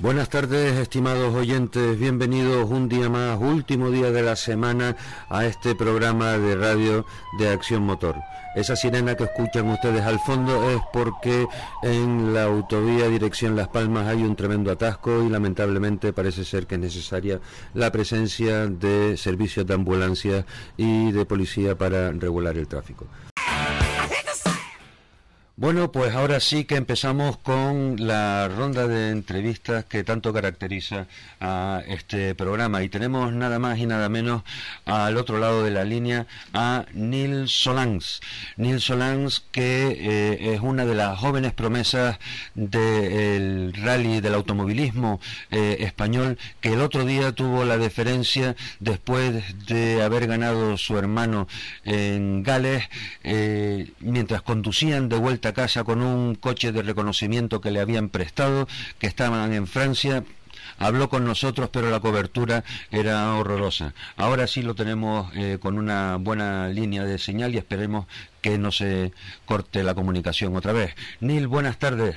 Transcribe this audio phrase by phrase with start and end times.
[0.00, 1.98] Buenas tardes, estimados oyentes.
[1.98, 4.94] Bienvenidos un día más, último día de la semana,
[5.28, 7.04] a este programa de radio
[7.36, 8.14] de Acción Motor.
[8.54, 11.48] Esa sirena que escuchan ustedes al fondo es porque
[11.82, 16.76] en la autovía dirección Las Palmas hay un tremendo atasco y lamentablemente parece ser que
[16.76, 17.40] es necesaria
[17.74, 20.46] la presencia de servicios de ambulancia
[20.76, 23.08] y de policía para regular el tráfico.
[25.60, 31.08] Bueno, pues ahora sí que empezamos con la ronda de entrevistas que tanto caracteriza
[31.40, 34.44] a este programa y tenemos nada más y nada menos
[34.84, 38.20] al otro lado de la línea a Neil Solans.
[38.56, 42.20] Neil Solans que eh, es una de las jóvenes promesas
[42.54, 45.20] del rally del automovilismo
[45.50, 51.48] eh, español que el otro día tuvo la deferencia después de haber ganado su hermano
[51.82, 52.84] en Gales
[53.24, 58.68] eh, mientras conducían de vuelta casa con un coche de reconocimiento que le habían prestado,
[58.98, 60.24] que estaban en Francia,
[60.78, 63.94] habló con nosotros, pero la cobertura era horrorosa.
[64.16, 68.06] Ahora sí lo tenemos eh, con una buena línea de señal y esperemos
[68.40, 69.12] que no se
[69.44, 70.94] corte la comunicación otra vez.
[71.20, 72.16] Neil, buenas tardes.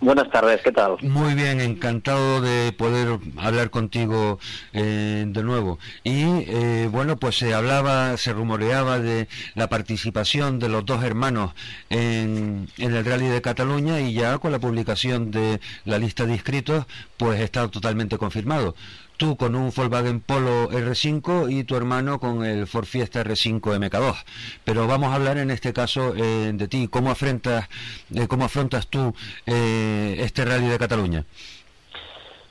[0.00, 0.96] Buenas tardes, ¿qué tal?
[1.02, 4.38] Muy bien, encantado de poder hablar contigo
[4.72, 5.78] eh, de nuevo.
[6.02, 11.54] Y eh, bueno, pues se hablaba, se rumoreaba de la participación de los dos hermanos
[11.90, 16.32] en, en, el Rally de Cataluña y ya con la publicación de la lista de
[16.32, 18.74] inscritos, pues está totalmente confirmado
[19.16, 24.24] tú con un Volkswagen Polo R5 y tu hermano con el Ford Fiesta R5 MK2.
[24.64, 27.68] Pero vamos a hablar en este caso eh, de ti, ¿cómo afrontas,
[28.14, 29.14] eh, cómo afrontas tú
[29.46, 31.24] eh, este rally de Cataluña?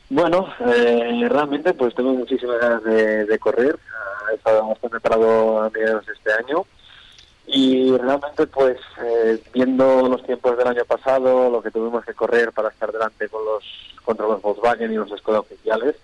[0.09, 3.79] Bueno, realmente pues tengo muchísimas ganas de, correr,
[4.31, 6.65] he estado bastante preparado a mediados este año
[7.47, 8.77] y realmente pues
[9.53, 13.43] viendo los tiempos del año pasado, lo que tuvimos que correr para estar delante con
[13.43, 13.63] los
[14.05, 15.95] contra los Volkswagen y los Skoda oficiales,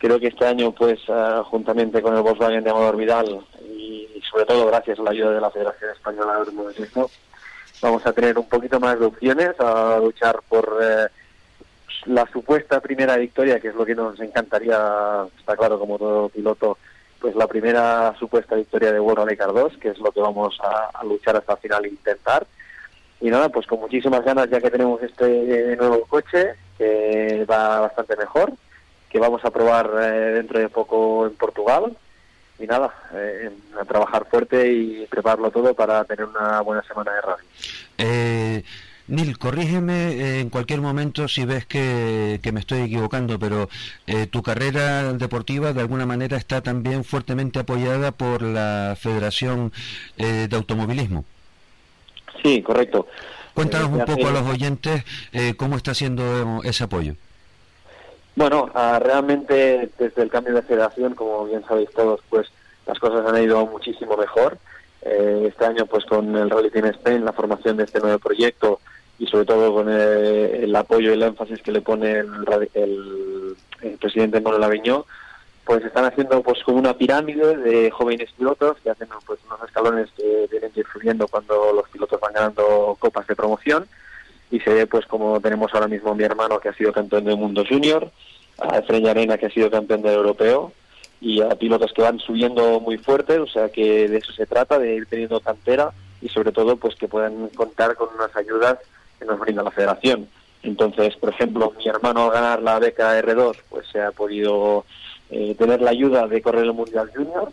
[0.00, 4.46] Creo que este año, pues, ah, juntamente con el Volkswagen de Amador Vidal y, sobre
[4.46, 7.10] todo gracias a la ayuda de la Federación Española de Automovilismo,
[7.82, 11.06] vamos a tener un poquito más de opciones a luchar por eh,
[12.06, 16.78] la supuesta primera victoria, que es lo que nos encantaría, está claro, como todo piloto,
[17.20, 21.04] pues la primera supuesta victoria de World Rally 2, que es lo que vamos a,
[21.04, 22.46] luchar hasta el final e intentar.
[23.20, 28.16] Y nada, pues con muchísimas ganas ya que tenemos este nuevo coche, que va bastante
[28.16, 28.54] mejor
[29.10, 31.96] que vamos a probar eh, dentro de poco en Portugal.
[32.58, 33.50] Y nada, eh,
[33.80, 37.44] a trabajar fuerte y prepararlo todo para tener una buena semana de rally.
[37.96, 38.64] Eh,
[39.06, 43.68] Nil, corrígeme eh, en cualquier momento si ves que, me estoy equivocando, pero
[44.30, 49.72] tu carrera deportiva de alguna manera está también fuertemente apoyada por la Federación
[50.16, 51.24] de Automovilismo.
[52.42, 53.06] Sí, correcto.
[53.54, 55.02] Cuéntanos un poco a los oyentes
[55.56, 57.14] cómo está siendo ese apoyo.
[58.40, 62.48] Bueno, ah, realmente desde el cambio de federación, como bien sabéis todos, pues
[62.86, 64.56] las cosas han ido muchísimo mejor.
[65.02, 68.80] Eh, este año, pues con el Rally Team Spain, la formación de este nuevo proyecto
[69.18, 72.20] y sobre todo con eh, el, apoyo y el énfasis que le pone
[72.72, 73.56] el,
[74.00, 75.04] presidente Manuel Aviñó,
[75.66, 80.08] pues están haciendo pues como una pirámide de jóvenes pilotos que hacen pues unos escalones
[80.16, 83.86] que vienen ir subiendo cuando los pilotos van ganando copas de promoción
[84.50, 87.36] y se ve pues como tenemos ahora mismo mi hermano que ha sido campeón del
[87.36, 88.10] mundo junior,
[88.58, 90.72] a Efraín Arena que ha sido campeón del europeo
[91.20, 94.78] y a pilotos que van subiendo muy fuerte, o sea que de eso se trata,
[94.78, 98.78] de ir teniendo cantera y sobre todo pues que puedan contar con unas ayudas
[99.18, 100.28] que nos brinda la federación.
[100.62, 104.84] Entonces, por ejemplo, mi hermano al ganar la beca R2, pues se ha podido
[105.30, 107.50] eh, tener la ayuda de correr el Mundial Junior.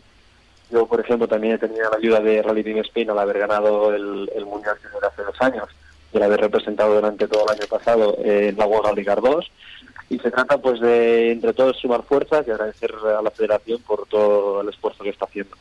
[0.70, 3.94] Yo, por ejemplo, también he tenido la ayuda de Rally Team Spain al haber ganado
[3.94, 5.68] el, el Mundial Junior hace dos años
[6.14, 9.52] de haber representado durante todo el año pasado en la World Rally 2
[10.10, 14.08] y se trata pues de entre todos sumar fuerzas y agradecer a la federación por
[14.08, 15.56] todo el esfuerzo que está haciendo.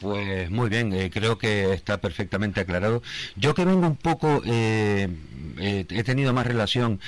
[0.00, 3.02] Pues muy bien, eh, creo que está perfectamente aclarado.
[3.34, 5.08] Yo que vengo un poco, eh,
[5.58, 7.00] eh, he tenido más relación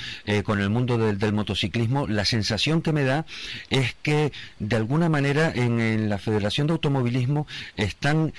[0.43, 3.25] con el mundo del, del, motociclismo, la sensación que me da
[3.69, 7.47] es que de alguna manera en la Federación de Automovilismo
[7.77, 8.33] están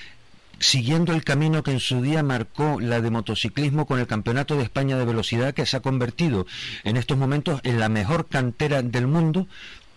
[0.59, 4.63] siguiendo el camino que en su día marcó la de motociclismo con el Campeonato de
[4.63, 6.45] España de Velocidad, que se ha convertido
[6.83, 9.47] en estos momentos en la mejor cantera del mundo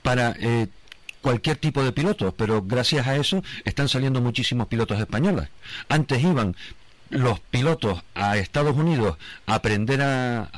[0.03, 0.69] para eh,
[1.20, 5.49] cualquier tipo de pilotos, pero gracias a eso están saliendo muchísimos pilotos españoles.
[5.88, 6.55] Antes iban
[7.11, 9.17] los pilotos a Estados Unidos
[9.47, 10.50] a aprender a,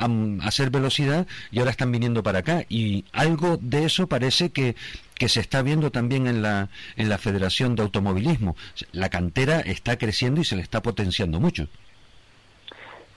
[0.43, 2.65] hacer velocidad y ahora están viniendo para acá.
[2.69, 4.77] Y algo de eso parece que,
[5.19, 8.57] que se está viendo también en la, en la Federación de Automovilismo.
[8.93, 11.67] La cantera está creciendo y se le está potenciando mucho.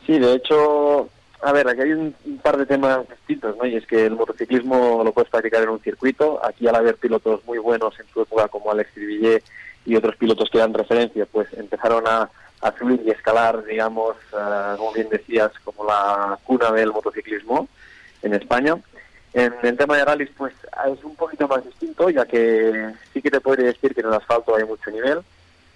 [0.05, 1.09] Sí, de hecho,
[1.41, 3.65] a ver, aquí hay un, par de temas distintos, ¿no?
[3.65, 6.43] Y es que el motociclismo lo puedes practicar en un circuito.
[6.45, 9.43] Aquí al haber pilotos muy buenos en su época como Alex Trivillet
[9.85, 12.29] y otros pilotos que dan referencia, pues empezaron a,
[12.61, 17.67] a subir y escalar, digamos, eh, como bien decías, como la cuna del motociclismo
[18.21, 18.77] en España.
[19.33, 23.31] En el tema de rallies, pues es un poquito más distinto, ya que sí que
[23.31, 25.19] te podría decir que en el asfalto hay mucho nivel,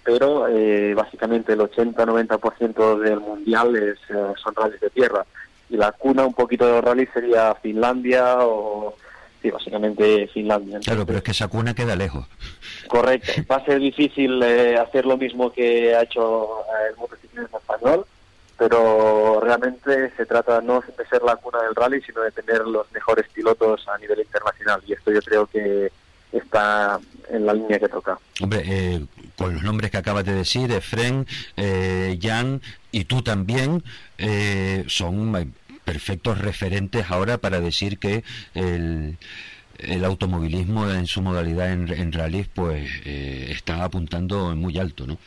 [0.04, 5.24] pero eh, básicamente el 80-90% del mundial es, eh, son rallies de tierra.
[5.70, 8.94] Y la cuna un poquito de los rallies sería Finlandia o,
[9.40, 10.78] sí, básicamente Finlandia.
[10.80, 12.26] claro, pero es que esa cuna queda lejos.
[12.88, 13.32] Correcto.
[13.50, 16.60] Va a ser difícil eh, hacer lo mismo que ha hecho
[16.90, 18.04] el motociclismo español,
[18.58, 22.90] pero realmente se trata no de ser la cuna del rally, sino de tener los
[22.92, 24.82] mejores pilotos a nivel internacional.
[24.86, 25.92] Y esto yo creo que
[26.32, 26.98] está
[27.28, 28.18] en la línea que toca.
[28.40, 29.06] Hombre, eh,
[29.36, 31.26] con los nombres que acabas de decir, Efren,
[31.56, 32.62] eh, Jan
[32.92, 33.82] y tú también,
[34.18, 35.54] eh, son
[35.84, 38.24] perfectos referentes ahora para decir que
[38.54, 39.18] el,
[39.78, 45.18] el automovilismo en su modalidad en, en rallies pues está apuntando muy alto, ¿no?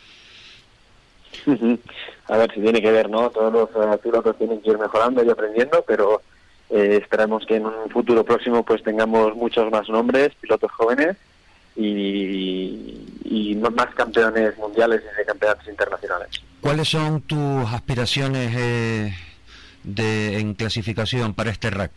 [2.27, 3.29] A ver si tiene que ver, ¿no?
[3.29, 6.21] Todos los uh, pilotos tienen que ir mejorando y aprendiendo, pero
[6.69, 11.17] eh, esperamos que en un futuro próximo pues tengamos muchos más nombres, pilotos jóvenes
[11.75, 16.29] y, y más campeones mundiales y de campeonatos internacionales.
[16.61, 19.13] ¿Cuáles son tus aspiraciones eh,
[19.83, 21.91] de, en clasificación para este rack?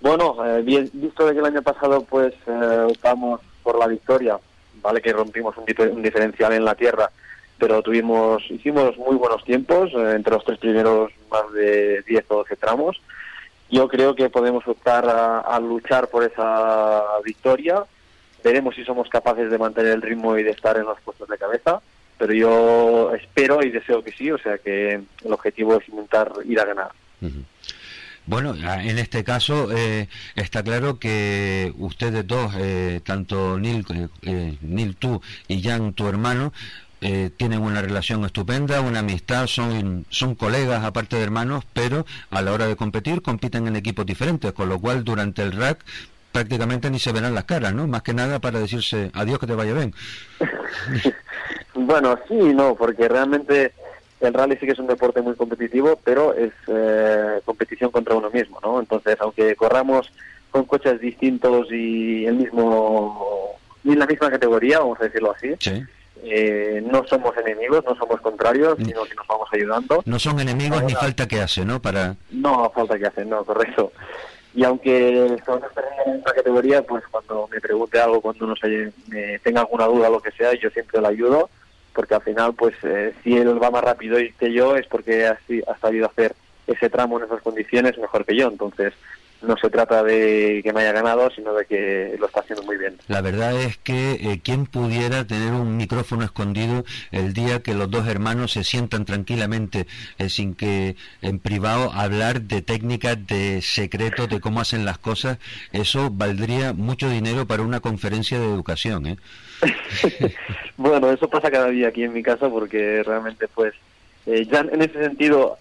[0.00, 4.38] Bueno, eh, bien, visto de que el año pasado pues eh, optamos por la victoria,
[4.82, 7.10] vale que rompimos un, un diferencial en la tierra,
[7.64, 12.34] pero tuvimos hicimos muy buenos tiempos, eh, entre los tres primeros más de 10 o
[12.36, 13.00] 12 tramos.
[13.70, 17.82] Yo creo que podemos optar a, luchar por esa victoria.
[18.44, 21.38] Veremos si somos capaces de mantener el ritmo y de estar en los puestos de
[21.38, 21.80] cabeza,
[22.18, 26.60] pero yo espero y deseo que sí, o sea que el objetivo es intentar ir
[26.60, 26.90] a ganar.
[28.26, 33.84] Bueno, en este caso eh, está claro que ustedes dos, eh, tanto Neil,
[34.62, 36.52] Neil tú y Jan, tu hermano,
[37.06, 42.40] eh, tienen una relación estupenda, una amistad, son, son colegas aparte de hermanos, pero a
[42.40, 45.84] la hora de competir compiten en equipos diferentes, con lo cual durante el rack
[46.32, 47.86] prácticamente ni se verán las caras, ¿no?
[47.86, 49.92] Más que nada para decirse adiós que te vaya bien.
[51.74, 53.74] bueno, sí no, porque realmente
[54.20, 58.30] el rally sí que es un deporte muy competitivo, pero es eh, competición contra uno
[58.30, 58.80] mismo, ¿no?
[58.80, 60.10] Entonces, aunque corramos
[60.50, 65.84] con coches distintos y el mismo y la misma categoría, vamos a decirlo así, sí.
[66.24, 70.02] Eh, no somos enemigos, no somos contrarios, sino que nos vamos ayudando.
[70.06, 71.80] No son enemigos ni falta que hace, ¿no?
[71.80, 72.16] Para...
[72.30, 73.92] No, falta que hace, no, correcto.
[74.54, 75.60] Y aunque son
[76.06, 80.08] en esta categoría, pues cuando me pregunte algo, cuando no sé, me tenga alguna duda
[80.08, 81.50] o lo que sea, yo siempre le ayudo,
[81.92, 85.38] porque al final, pues eh, si él va más rápido que yo, es porque ha,
[85.66, 86.34] ha sabido hacer
[86.66, 88.48] ese tramo en esas condiciones mejor que yo.
[88.48, 88.94] Entonces,
[89.42, 92.76] no se trata de que me haya ganado, sino de que lo está haciendo muy
[92.76, 92.96] bien.
[93.08, 97.90] La verdad es que eh, quién pudiera tener un micrófono escondido el día que los
[97.90, 99.86] dos hermanos se sientan tranquilamente,
[100.18, 105.38] eh, sin que en privado hablar de técnicas, de secretos, de cómo hacen las cosas,
[105.72, 109.06] eso valdría mucho dinero para una conferencia de educación.
[109.06, 109.16] ¿eh?
[110.76, 113.74] bueno, eso pasa cada día aquí en mi casa porque realmente pues
[114.26, 115.58] eh, ya en ese sentido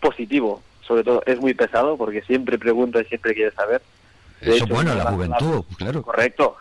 [0.00, 3.82] positivo sobre todo es muy pesado porque siempre pregunta y siempre quiere saber.
[4.40, 6.02] Eso es bueno, la juventud, claro.
[6.02, 6.56] Correcto.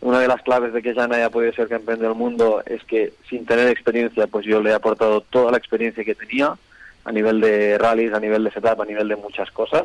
[0.00, 3.12] Una de las claves de que Jan haya podido ser campeón del mundo es que
[3.28, 6.56] sin tener experiencia, pues yo le he aportado toda la experiencia que tenía
[7.04, 9.84] a nivel de rallies, a nivel de setup, a nivel de muchas cosas.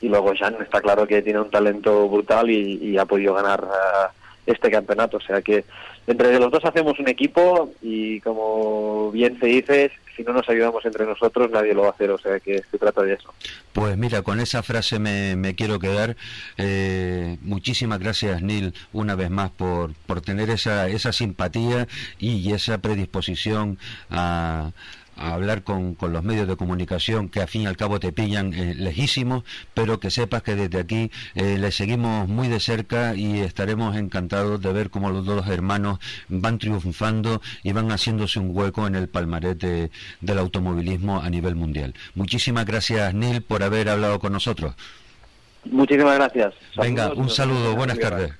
[0.00, 4.08] Y luego Jan está claro que tiene un talento brutal y, ha podido ganar uh,
[4.46, 5.16] este campeonato.
[5.16, 5.64] O sea que
[6.06, 10.84] entre los dos hacemos un equipo y como bien se dice, si no nos ayudamos
[10.84, 13.32] entre nosotros nadie lo va a hacer, o sea que se trata de eso.
[13.72, 16.16] Pues mira, con esa frase me, me quiero quedar.
[16.56, 21.86] Eh, muchísimas gracias Neil una vez más por, por tener esa, esa simpatía
[22.18, 23.78] y esa predisposición
[24.10, 24.72] a
[25.18, 28.12] a hablar con, con, los medios de comunicación que al fin y al cabo te
[28.12, 29.44] pillan eh, lejísimos,
[29.74, 34.60] pero que sepas que desde aquí eh, les seguimos muy de cerca y estaremos encantados
[34.60, 35.98] de ver cómo los dos hermanos
[36.28, 41.94] van triunfando y van haciéndose un hueco en el palmarés del automovilismo a nivel mundial.
[42.14, 44.74] Muchísimas gracias, Neil, por haber hablado con nosotros.
[45.64, 46.54] Muchísimas gracias.
[46.76, 48.32] Venga, un saludo, buenas tardes.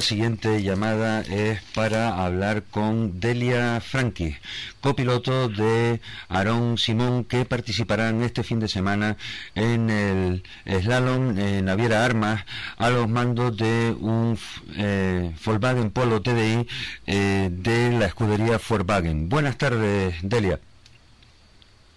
[0.00, 4.36] Siguiente llamada es para hablar con Delia Franqui,
[4.80, 9.16] copiloto de Aarón Simón, que participarán este fin de semana
[9.54, 11.34] en el slalom
[11.64, 12.44] Naviera Armas
[12.76, 14.38] a los mandos de un
[14.76, 16.66] eh, Volkswagen Polo TDI
[17.06, 19.28] eh, de la escudería Volkswagen.
[19.28, 20.58] Buenas tardes, Delia.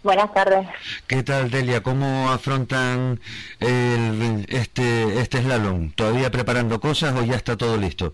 [0.04, 0.68] Buenas tardes.
[1.08, 1.82] ¿Qué tal, Delia?
[1.82, 3.20] ¿Cómo afrontan
[3.60, 5.92] el, este, este slalom?
[5.92, 8.14] ¿Todavía preparando cosas o ya está todo listo?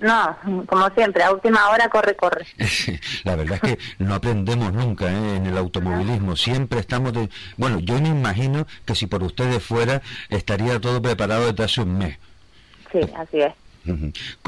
[0.00, 2.46] No, como siempre, a última hora corre, corre.
[3.24, 5.36] La verdad es que no aprendemos nunca ¿eh?
[5.36, 6.36] en el automovilismo.
[6.36, 7.28] Siempre estamos de...
[7.56, 11.98] Bueno, yo me imagino que si por ustedes fuera, estaría todo preparado desde hace un
[11.98, 12.16] mes.
[12.92, 13.52] Sí, así es.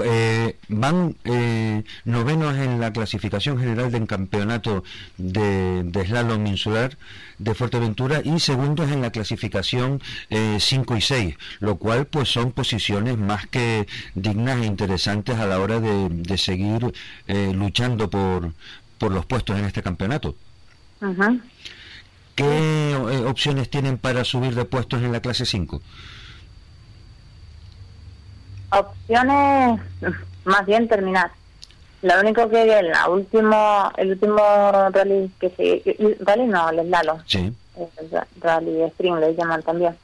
[0.05, 4.85] Eh, van eh, novenos en la clasificación general del campeonato
[5.17, 6.97] de, slalom insular
[7.39, 12.53] de Fuerteventura y segundos en la clasificación 5 eh, y 6, lo cual pues son
[12.53, 16.93] posiciones más que dignas e interesantes a la hora de, seguir
[17.55, 18.53] luchando por,
[18.99, 20.37] por los puestos en este campeonato.
[22.35, 25.83] ¿Qué opciones tienen para subir de puestos en la clase 5?
[28.73, 29.81] Opciones,
[30.45, 31.31] más bien terminar.
[32.03, 34.39] Lo único que el último, el último
[34.91, 37.19] rally que se, rally no, el Lalo.
[37.27, 37.53] Sí.
[38.41, 39.97] rally Spring le llaman también.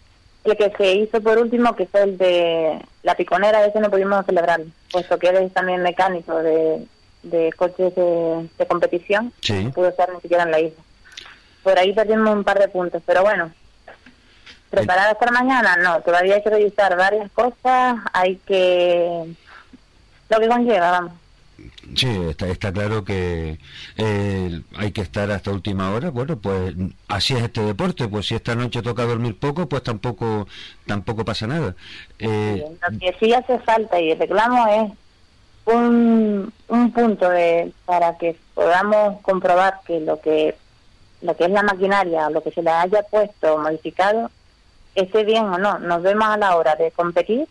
[0.44, 4.24] El que se hizo por último, que fue el de la piconera, ese no pudimos
[4.26, 4.60] celebrar,
[4.92, 6.86] puesto que eres también mecánico de,
[7.22, 10.82] de coches de, competición, no pudo estar ni siquiera en la isla.
[11.62, 13.50] Por ahí perdimos un par de puntos, pero bueno,
[14.70, 15.76] ¿Preparada para mañana?
[15.76, 19.34] No, todavía hay que revisar varias cosas, hay que...
[20.28, 21.12] lo que conlleva, vamos.
[21.94, 23.58] Sí, está, está claro que
[23.96, 26.10] eh, hay que estar hasta última hora.
[26.10, 26.74] Bueno, pues
[27.08, 28.08] así es este deporte.
[28.08, 30.46] Pues si esta noche toca dormir poco, pues tampoco
[30.84, 31.74] tampoco pasa nada.
[32.18, 38.36] Eh, lo que sí hace falta y reclamo es un, un punto de, para que
[38.54, 40.56] podamos comprobar que lo que
[41.22, 44.30] lo que es la maquinaria, lo que se le haya puesto modificado,
[44.96, 45.78] esté bien o no.
[45.78, 47.46] Nos vemos a la hora de competir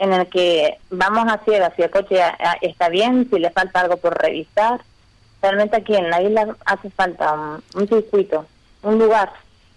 [0.00, 2.20] en el que vamos a ciegas si el coche
[2.62, 4.80] está bien, si le falta algo por revisar.
[5.42, 7.34] Realmente aquí en la isla hace falta
[7.74, 8.46] un, circuito,
[8.82, 9.30] un lugar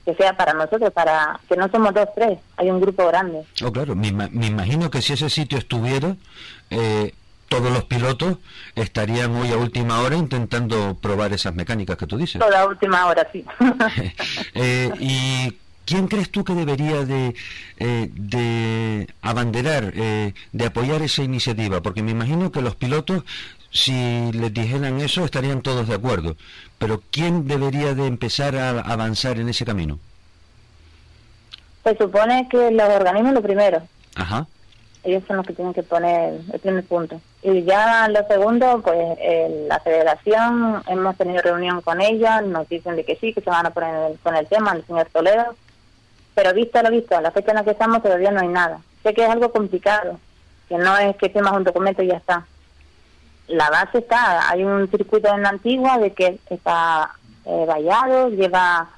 [0.06, 3.44] que sea para nosotros, para que no somos dos, tres, hay un grupo grande.
[3.64, 6.16] Oh, claro, me, imagino que si ese sitio estuviera,
[6.70, 7.14] eh,
[7.50, 8.38] todos los pilotos
[8.76, 12.40] estarían hoy a última hora intentando probar esas mecánicas que tú dices.
[12.40, 13.46] Toda última hora, sí.
[14.56, 17.36] eh, ¿Y ¿Quién crees tú que debería de,
[17.78, 21.82] eh, de abanderar, eh, de apoyar esa iniciativa?
[21.82, 23.24] Porque me imagino que los pilotos,
[23.70, 26.38] si les dijeran eso, estarían todos de acuerdo.
[26.78, 30.00] Pero ¿quién debería de empezar a avanzar en ese camino?
[31.84, 33.84] Se supone que los organismos lo primero.
[34.16, 34.48] Ajá.
[35.04, 37.20] Ellos son los que tienen que poner el primer punto.
[37.42, 39.18] Y ya lo segundo, pues
[39.68, 43.66] la federación, hemos tenido reunión con ella, nos dicen de que sí, que se van
[43.66, 45.58] a poner con el tema, el señor Toledo
[46.36, 48.80] pero visto lo visto, a la fecha en la que estamos todavía no hay nada.
[49.04, 50.20] Sé que es algo complicado,
[50.68, 52.46] que no es que firmas un documento y ya está.
[53.48, 57.12] La base está, hay un circuito en la antigua de que está
[57.46, 58.90] eh, vallado, lleva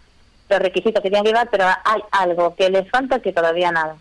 [0.48, 3.96] los requisitos que tiene que llevar, pero hay algo que le falta que todavía nada.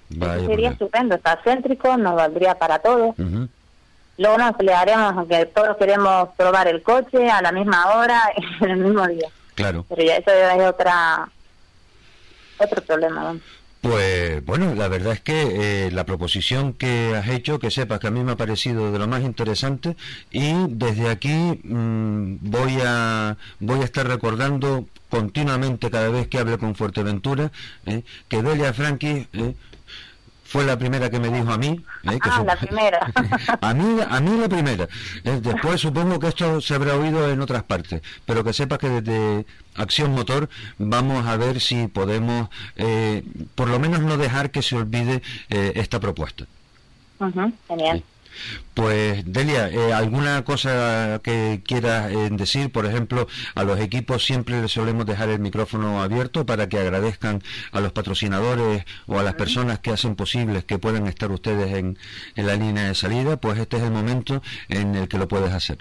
[0.46, 3.14] sería estupendo, está céntrico, nos valdría para todos.
[4.16, 8.20] Luego nos pelearemos, aunque todos queremos probar el coche a la misma hora,
[8.60, 9.28] en el mismo día.
[9.54, 9.84] Claro.
[9.88, 11.28] Pero ya eso es otra
[12.58, 13.37] otro problema.
[13.84, 18.06] Pues bueno, la verdad es que eh, la proposición que has hecho, que sepas que
[18.06, 19.94] a mí me ha parecido de lo más interesante
[20.30, 26.56] y desde aquí mm, voy a voy a estar recordando continuamente cada vez que hable
[26.56, 27.52] con Fuerteventura
[27.84, 29.54] eh, que Delia Franqui eh,
[30.54, 31.84] fue la primera que me dijo a mí.
[32.04, 32.18] ¿eh?
[32.20, 33.12] ah, la primera.
[33.61, 34.84] a, mí, a mí la primera.
[35.25, 35.40] ¿eh?
[35.42, 39.46] después supongo que esto se habrá oído en otras partes, pero que sepas que desde
[39.75, 43.25] Acción Motor vamos a ver si podemos, eh,
[43.56, 46.46] por lo menos no dejar que se olvide esta propuesta.
[47.66, 48.04] genial.
[48.74, 52.72] Pues Delia, eh, ¿alguna cosa que quieras eh, decir?
[52.72, 57.40] Por ejemplo, a los equipos siempre les solemos dejar el micrófono abierto para que agradezcan
[57.70, 61.96] a los patrocinadores o a las personas que hacen posible que puedan estar ustedes en,
[62.34, 63.36] la línea de salida.
[63.36, 65.78] Pues este es el momento en el que lo puedes hacer.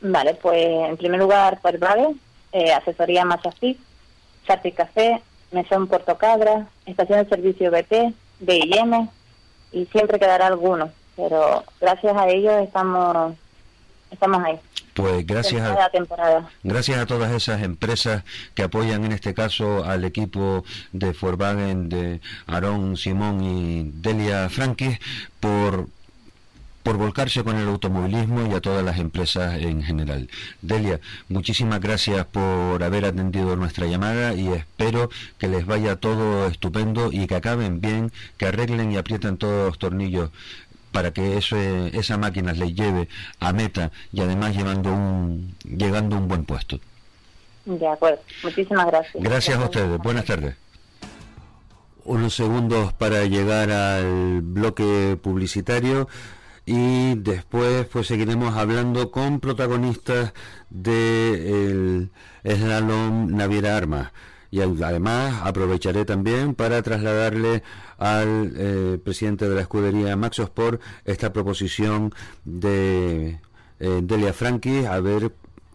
[0.00, 2.16] Vale, pues en primer lugar, pues vale,
[2.52, 3.78] eh, asesoría Machafit,
[4.44, 9.08] Charti Café, Mesón Cabra, estación de servicio BT, BIM
[9.70, 13.34] y siempre quedará alguno pero gracias a ellos estamos
[14.10, 14.58] estamos ahí.
[14.94, 15.90] Pues gracias a,
[16.62, 22.20] gracias a todas esas empresas que apoyan en este caso al equipo de Volkswagen de
[22.46, 24.98] Aarón Simón y Delia Franquis
[25.40, 25.88] por
[26.82, 30.30] por volcarse con el automovilismo y a todas las empresas en general.
[30.62, 37.10] Delia, muchísimas gracias por haber atendido nuestra llamada y espero que les vaya todo estupendo
[37.12, 40.30] y que acaben bien, que arreglen y aprieten todos los tornillos
[40.98, 41.56] para que eso,
[41.92, 43.06] esa máquina les lleve
[43.38, 46.80] a meta y además llevando un, llegando a un buen puesto.
[47.66, 49.22] De acuerdo, muchísimas gracias.
[49.22, 50.56] Gracias a ustedes, buenas tardes.
[52.02, 56.08] Unos segundos para llegar al bloque publicitario
[56.66, 60.32] y después pues seguiremos hablando con protagonistas
[60.68, 62.10] del
[62.42, 64.10] de slalom Naviera Armas
[64.50, 67.62] y además aprovecharé también para trasladarle
[67.98, 72.14] al eh, presidente de la escudería Max Sport esta proposición
[72.44, 73.40] de
[73.80, 75.32] eh, Delia Franchi a ver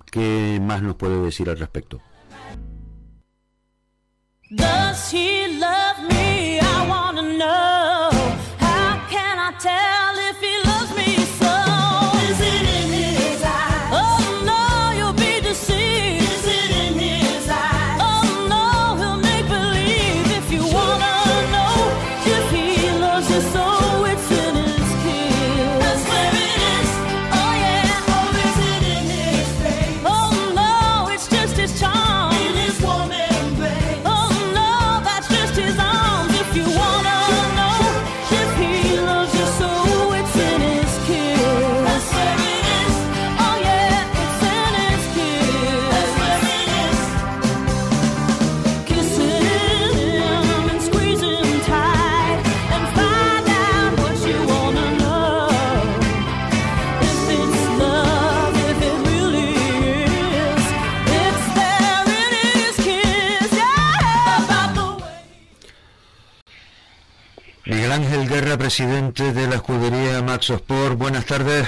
[0.09, 2.01] qué más nos puede decir al respecto.
[68.63, 70.97] Presidente de la escudería Max Sport.
[70.97, 71.67] Buenas tardes.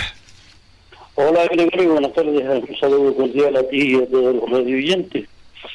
[1.16, 1.92] Hola, Gregorio.
[1.92, 2.42] Buenas tardes.
[2.70, 5.28] Un saludo cordial a ti y a todos los radioyentes.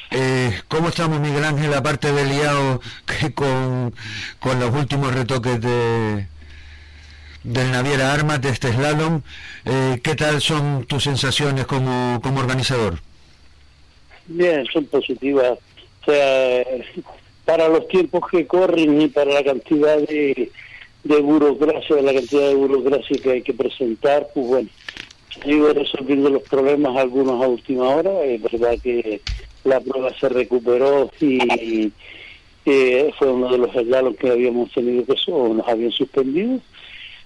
[0.09, 3.93] Eh, ¿Cómo estamos, Miguel Ángel, aparte de liado que con,
[4.39, 6.25] con los últimos retoques de
[7.43, 9.21] del Naviera Armas de este slalom?
[9.65, 12.97] Eh, ¿Qué tal son tus sensaciones como, como organizador?
[14.25, 15.59] Bien, son positivas.
[16.01, 16.65] O sea,
[17.45, 20.49] para los tiempos que corren y para la cantidad de,
[21.03, 24.69] de burocracia, de la cantidad de burocracia que hay que presentar, pues bueno,
[25.45, 29.21] ido resolviendo los problemas algunos a última hora, es verdad que
[29.63, 31.91] la prueba se recuperó y
[32.65, 36.59] eh, fue uno de los slalom que habíamos tenido que o nos habían suspendido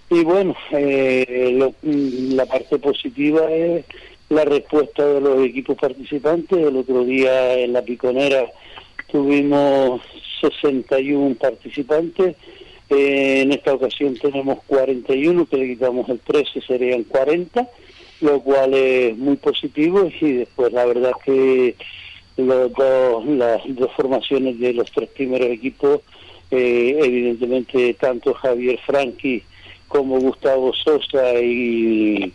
[0.08, 3.84] y bueno, eh, la parte positiva es
[4.28, 6.58] la respuesta de los equipos participantes.
[6.58, 8.46] El otro día en la Piconera
[9.10, 10.00] tuvimos
[10.40, 12.36] 61 participantes
[12.88, 17.68] eh, en esta ocasión tenemos 41, que le quitamos el 13, serían 40,
[18.20, 21.74] lo cual es muy positivo y después la verdad que
[22.36, 22.70] los
[23.26, 26.00] las dos formaciones de los tres primeros equipos,
[26.50, 29.42] eh, evidentemente tanto Javier Franqui
[29.88, 32.32] como Gustavo Sosa y,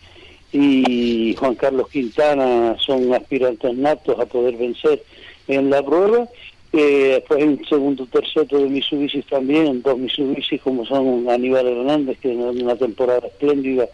[0.51, 5.01] y Juan Carlos Quintana son aspirantes natos a poder vencer
[5.47, 6.27] en la prueba
[6.73, 12.31] eh, después en segundo tercero de Mitsubishi también, dos Mitsubishi como son Aníbal Hernández, que
[12.31, 13.87] en una temporada espléndida,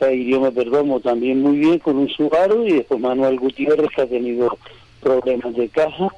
[0.00, 4.06] yo me perdomo también muy bien con un Subaru, y después Manuel Gutiérrez que ha
[4.06, 4.58] tenido
[5.00, 6.08] problemas de caja,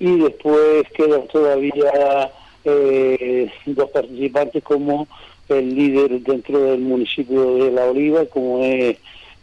[0.00, 2.30] y después quedan todavía
[2.64, 5.06] eh, dos participantes como
[5.48, 8.96] el líder dentro del municipio de La Oliva, como es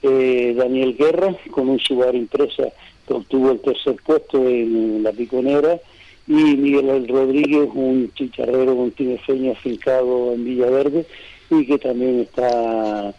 [0.03, 2.69] eh, Daniel Guerra, con un Subaru Impresa
[3.07, 5.79] que obtuvo el tercer puesto en la piconera,
[6.29, 11.07] y Miguel Rodríguez, un chicharrero un tinerfeño afincado en Villaverde
[11.49, 13.15] y que también está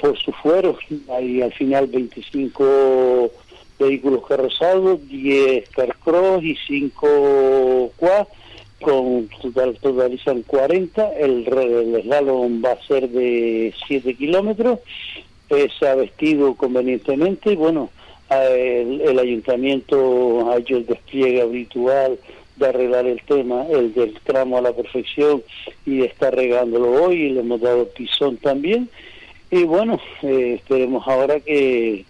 [0.00, 0.78] por su fuero.
[1.08, 3.32] Hay al final 25
[3.80, 8.28] vehículos carrozados, 10 carcross y 5 quad,
[8.80, 11.14] con total, totalizan 40.
[11.14, 14.78] El, el slalom va a ser de 7 kilómetros.
[15.50, 17.90] Ha vestido convenientemente y bueno,
[18.30, 22.18] el, ayuntamiento ha hecho el despliegue habitual
[22.56, 25.42] de arreglar el tema, el del tramo a la perfección
[25.84, 28.88] y está regándolo hoy y le hemos dado pisón también.
[29.50, 32.04] Y bueno, eh, esperemos ahora que,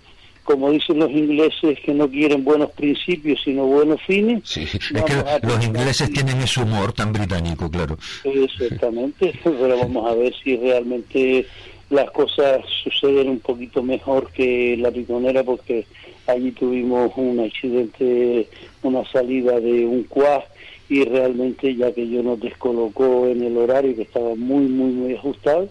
[0.44, 4.42] como dicen los ingleses, que no quieren buenos principios sino buenos fines.
[4.44, 7.98] Sí, es que los ingleses tienen ese humor tan británico, claro.
[8.24, 11.46] Exactamente, pero vamos a ver si realmente
[11.90, 15.86] las cosas suceden un poquito mejor que la piconera porque
[16.26, 18.48] allí tuvimos un accidente,
[18.82, 20.44] una salida de un cuas
[20.88, 25.14] y realmente ya que yo nos descolocó en el horario que estaba muy muy muy
[25.14, 25.68] ajustado,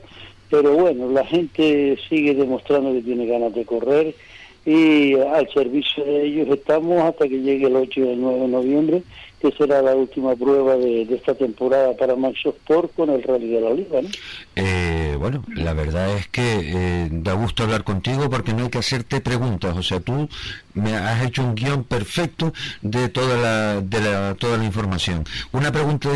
[0.49, 4.15] pero bueno, la gente sigue demostrando que tiene ganas de correr
[4.65, 8.47] y al servicio de ellos estamos hasta que llegue el 8 y el 9 de
[8.47, 9.03] noviembre,
[9.51, 13.73] será la última prueba de, esta temporada para Max Sport con el Rally de la
[13.73, 14.01] Liga.
[14.01, 14.09] ¿no?
[14.55, 18.79] Eh, bueno, la verdad es que eh, da gusto hablar contigo porque no hay que
[18.79, 20.27] hacerte preguntas, o sea, tú
[20.73, 25.23] me has hecho un guion perfecto de toda la, de la, toda la información.
[25.53, 26.09] Una pregunta,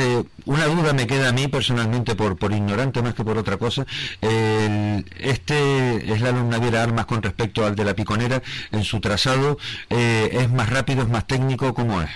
[0.45, 3.85] una duda me queda a mí personalmente por, por ignorante más que por otra cosa.
[4.19, 9.57] Este es la Naviera Armas con respecto al de la Piconera en su trazado,
[9.89, 11.73] eh, ¿es más rápido, es más técnico?
[11.73, 12.09] ¿Cómo es?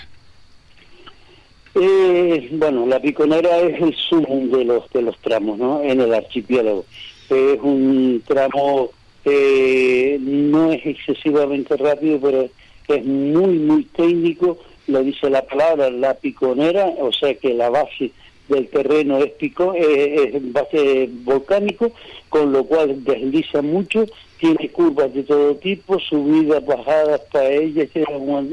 [1.74, 5.82] Eh, bueno, la piconera es el zoom de los de los tramos, ¿no?
[5.82, 6.84] En el archipiélago
[7.30, 8.90] es un tramo
[9.24, 12.48] eh, no es excesivamente rápido, pero
[12.88, 14.58] es muy muy técnico.
[14.86, 18.10] Lo dice la palabra, la piconera, o sea que la base
[18.48, 21.92] del terreno es, pico, eh, es base volcánico,
[22.28, 24.04] con lo cual desliza mucho,
[24.38, 27.88] tiene curvas de todo tipo, subidas, bajadas para ellas,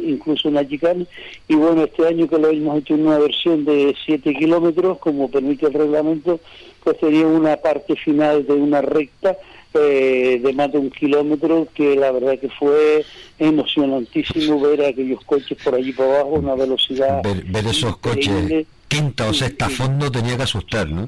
[0.04, 1.06] incluso una chicana,
[1.48, 5.30] y bueno, este año que lo hemos hecho en una versión de 7 kilómetros, como
[5.30, 6.40] permite el reglamento,
[6.84, 9.38] pues sería una parte final de una recta
[9.74, 13.06] eh, de más de un kilómetro, que la verdad que fue
[13.40, 17.22] emocionantísimo ver aquellos coches por allí por abajo, una velocidad...
[17.24, 21.08] Ver, esos coches quinta o sexta fondo tenía que asustar, ¿no?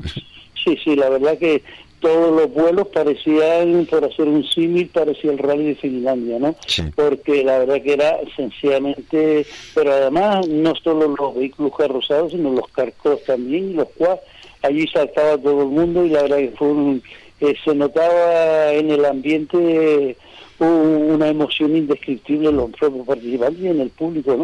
[0.64, 1.62] Sí, sí, la verdad que
[2.04, 6.54] todos los vuelos parecían, por hacer un símil, parecía el rally de Finlandia, ¿no?
[6.96, 12.68] Porque la verdad que era sencillamente, pero además no solo los vehículos carrozados, sino los
[12.68, 14.20] carcos también, y los cuales
[14.64, 17.02] allí saltaba todo el mundo y la verdad que fue un,
[17.40, 20.18] eh, se notaba en el ambiente
[20.60, 24.44] una emoción indescriptible en los propios participantes y en el público, ¿no?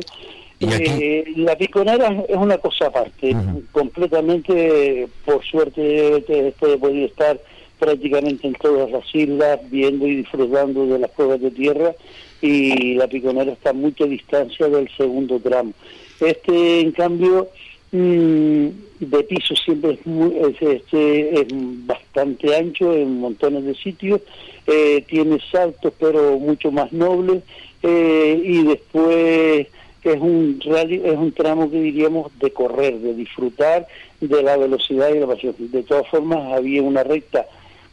[0.62, 3.34] Eh, la piconera es una cosa aparte,
[3.72, 7.40] completamente, por suerte, he podido estar
[7.80, 11.96] prácticamente en todas las islas, viendo y disfrutando de las pruebas de tierra,
[12.42, 15.72] y la piconera está a mucha distancia del segundo tramo.
[16.20, 17.48] Este, en cambio,
[17.94, 18.68] mm,
[19.00, 21.48] de piso siempre es, muy, este, es
[21.86, 24.20] bastante ancho en montones de sitios,
[24.68, 27.44] eh, tiene saltos pero mucho más nobles,
[27.82, 29.68] eh, y después
[30.14, 33.88] es un rally, es un tramo que diríamos de correr, de disfrutar
[34.20, 35.56] de la velocidad y la pasión.
[35.58, 37.46] De todas formas, había una recta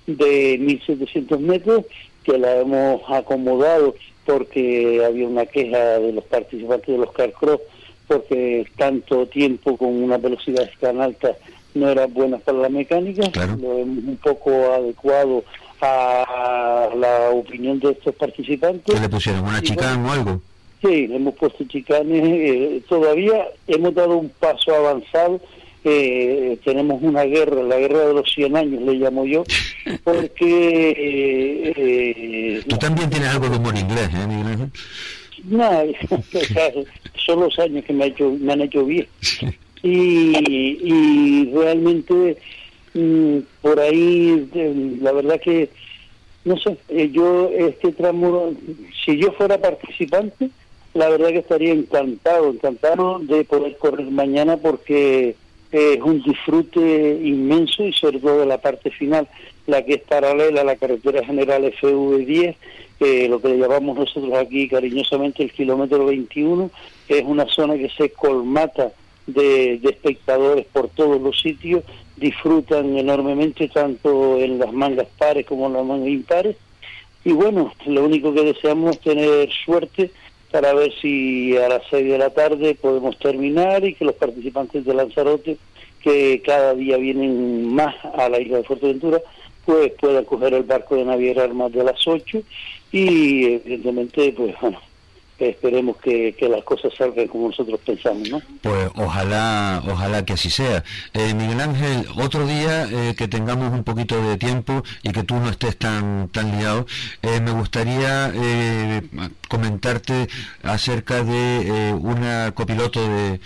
[0.07, 1.85] de 1700 metros
[2.25, 7.61] que la hemos acomodado porque había una queja de los participantes de los Carcross
[8.09, 11.37] porque tanto tiempo con una velocidad tan alta
[11.75, 13.23] no era buena para la mecánica,
[13.59, 15.45] lo hemos un poco adecuado
[15.81, 18.95] a la opinión de estos participantes.
[18.95, 19.45] ¿Qué le pusieron?
[19.45, 20.41] ¿Una chica o algo?
[20.87, 25.41] Sí, hemos puesto chicanes, eh, todavía hemos dado un paso avanzado,
[25.83, 29.43] eh, tenemos una guerra, la guerra de los 100 años le llamo yo,
[30.05, 31.73] porque...
[31.77, 34.71] Eh, Tú también tienes algo de humor inglés, ¿eh, Miguel
[35.45, 35.71] No,
[37.27, 39.09] son los años que me, ha hecho, me han hecho bien.
[39.83, 40.37] Y,
[40.83, 42.37] y realmente
[42.95, 44.49] mm, por ahí,
[45.01, 45.69] la verdad que,
[46.45, 46.79] no sé,
[47.11, 48.55] yo este tramo,
[49.05, 50.49] si yo fuera participante,
[50.97, 55.37] la verdad que estaría encantado, encantado de poder correr mañana porque
[55.71, 59.29] es un disfrute inmenso y sobre todo de la parte final,
[59.67, 62.57] la que es paralela a la carretera general FV10,
[63.29, 66.71] lo que llamamos nosotros aquí cariñosamente el kilómetro 21,
[67.07, 68.93] que es una zona que se colmata
[69.27, 71.83] de, de espectadores por todos los sitios,
[72.17, 76.57] disfrutan enormemente tanto en las mangas pares como en las mangas impares.
[77.25, 80.13] Y bueno, lo único que deseamos es tener suerte
[80.51, 84.85] para ver si a las 6 de la tarde podemos terminar y que los participantes
[84.85, 85.57] de Lanzarote,
[86.03, 89.21] que cada día vienen más a la isla de Fuerteventura,
[89.65, 92.41] pues puedan coger el barco de Naviera Armas de las 8
[92.93, 94.81] y evidentemente, pues bueno,
[95.39, 98.41] esperemos que, las cosas salgan como nosotros pensamos, ¿no?
[98.63, 100.85] Pues ojalá, ojalá que así sea.
[101.13, 105.35] Eh, Miguel Ángel, otro día eh, que tengamos un poquito de tiempo y que tú
[105.37, 106.87] no estés tan tan liado,
[107.23, 108.33] eh, me gustaría
[109.49, 110.29] comentarte
[110.63, 113.41] acerca de una copiloto de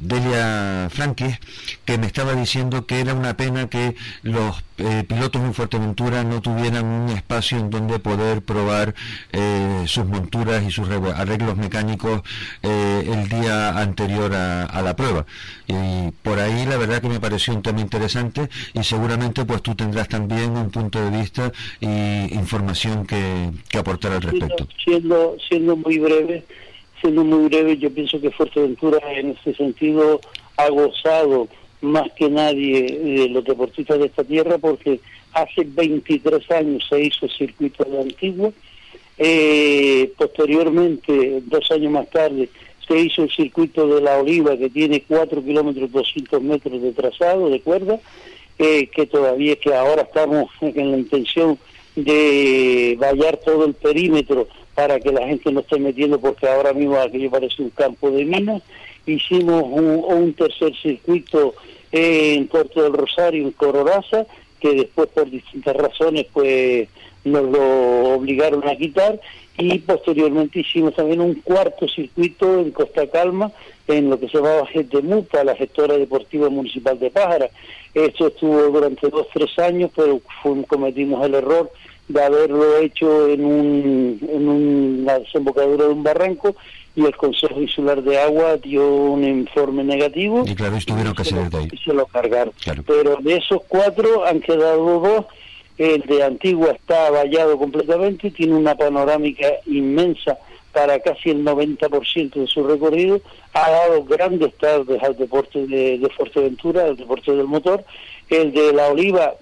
[0.00, 1.38] Delia Franquis,
[1.84, 6.40] que me estaba diciendo que era una pena que los eh, pilotos en Fuerteventura no
[6.40, 8.94] tuvieran un espacio en donde poder probar
[9.32, 12.22] eh, sus monturas y sus arreglos mecánicos
[12.62, 15.26] eh, el día anterior a, la prueba.
[15.66, 19.74] Y por ahí la verdad que me pareció un tema interesante y seguramente pues tú
[19.74, 24.66] tendrás también un punto de vista y información que, que aportar al respecto.
[24.82, 26.44] Siendo, siendo muy breve,
[27.00, 30.20] siendo muy breve, yo pienso que Fuerteventura en ese sentido
[30.56, 31.48] ha gozado
[31.80, 35.00] más que nadie de los deportistas de esta tierra porque
[35.32, 38.50] hace 23 años se hizo el circuito de Antigua,
[39.18, 42.48] eh, posteriormente, dos años más tarde,
[42.86, 47.48] se hizo el circuito de La Oliva, que tiene 4 kilómetros 200 metros de trazado,
[47.48, 48.00] de cuerda,
[48.58, 51.58] eh, que todavía que ahora estamos en la intención
[51.96, 54.48] de vallar todo el perímetro
[54.80, 58.24] para que la gente no esté metiendo, porque ahora mismo aquello parece un campo de
[58.24, 58.62] minas.
[59.04, 61.54] Hicimos un, un tercer circuito
[61.92, 64.24] en Puerto del Rosario, en Cororaza,
[64.58, 66.88] que después por distintas razones pues
[67.24, 69.20] nos lo obligaron a quitar
[69.58, 73.52] y posteriormente hicimos también un cuarto circuito en Costa Calma
[73.86, 74.66] en lo que se llamaba
[75.02, 77.50] Muta, la gestora deportiva municipal de Pájara.
[77.92, 80.22] Esto estuvo durante dos, tres años, pero
[80.66, 81.70] cometimos el error
[82.12, 86.56] de haberlo hecho en, un, en una desembocadura de un barranco
[86.96, 90.42] y el Consejo Insular de Agua dio un informe negativo.
[90.44, 91.68] Y claro, tuvieron que salir de ahí.
[91.70, 92.52] Y se lo cargaron.
[92.86, 95.26] Pero de esos cuatro han quedado dos.
[95.78, 100.36] El de Antigua está vallado completamente, tiene una panorámica inmensa
[100.72, 103.20] para casi el 90% de su recorrido,
[103.54, 107.82] ha dado grandes tardes al deporte de, de Fuerteventura, al deporte del motor.
[108.28, 109.34] El de La Oliva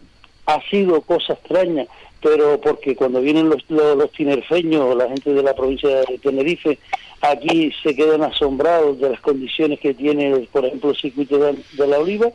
[0.47, 1.87] ha sido cosa extraña,
[2.23, 6.79] pero porque cuando vienen los, los, tinerfeños la gente de la provincia de Tenerife,
[7.21, 11.99] aquí se quedan asombrados de las condiciones que tiene, por ejemplo, el circuito de, la
[11.99, 12.31] oliva,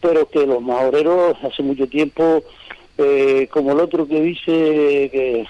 [0.00, 2.42] pero que los majoreros hace mucho tiempo,
[2.98, 5.46] eh, como el otro que dice que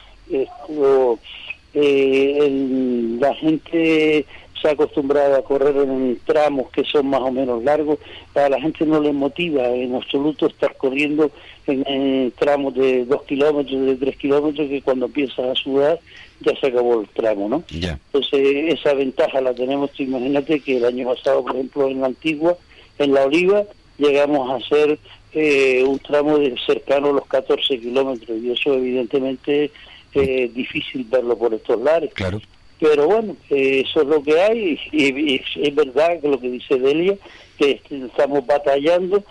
[1.74, 4.24] eh, la gente
[4.60, 7.98] se ha acostumbrado a correr en tramos que son más o menos largos,
[8.34, 11.30] a la gente no le motiva en absoluto estar corriendo
[11.66, 15.98] en, tramos de dos kilómetros, de tres kilómetros, que cuando empiezas a sudar
[16.40, 17.64] ya se acabó el tramo, ¿no?
[17.70, 22.56] Entonces esa ventaja la tenemos, imagínate que el año pasado, por ejemplo, en la Antigua,
[22.98, 23.64] en la Oliva,
[23.98, 24.98] llegamos a hacer
[25.32, 29.70] eh, un tramo de cercano a los 14 kilómetros y eso evidentemente es
[30.14, 32.12] eh, difícil verlo por estos lares.
[32.14, 32.40] Claro.
[32.78, 36.78] Pero bueno, eh, eso es lo que hay y, es verdad que lo que dice
[36.78, 37.16] Delia,
[37.58, 39.22] que estamos batallando,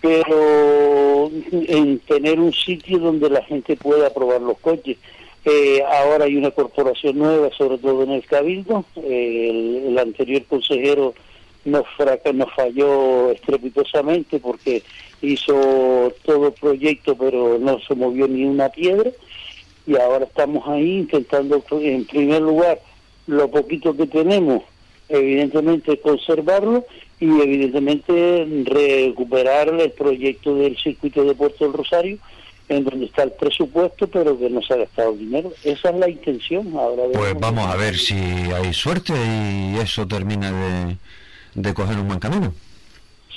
[0.00, 4.96] pero en tener un sitio donde la gente pueda probar los coches.
[5.44, 8.84] Eh, ahora hay una corporación nueva, sobre todo en el Cabildo.
[8.96, 11.14] Eh, el, anterior consejero
[11.64, 11.84] nos,
[12.34, 14.82] nos falló estrepitosamente porque
[15.20, 19.10] hizo todo el proyecto, pero no se movió ni una piedra.
[19.84, 22.80] Y ahora estamos ahí intentando, en primer lugar,
[23.26, 24.62] lo poquito que tenemos,
[25.08, 26.84] evidentemente conservarlo
[27.20, 32.18] y evidentemente recuperar el proyecto del circuito de Puerto del Rosario
[32.68, 35.52] en donde está el presupuesto pero que no se ha gastado dinero.
[35.62, 37.04] Esa es la intención ahora.
[37.12, 40.96] Pues vamos a ver si hay suerte y eso termina de,
[41.54, 42.52] de coger un buen camino.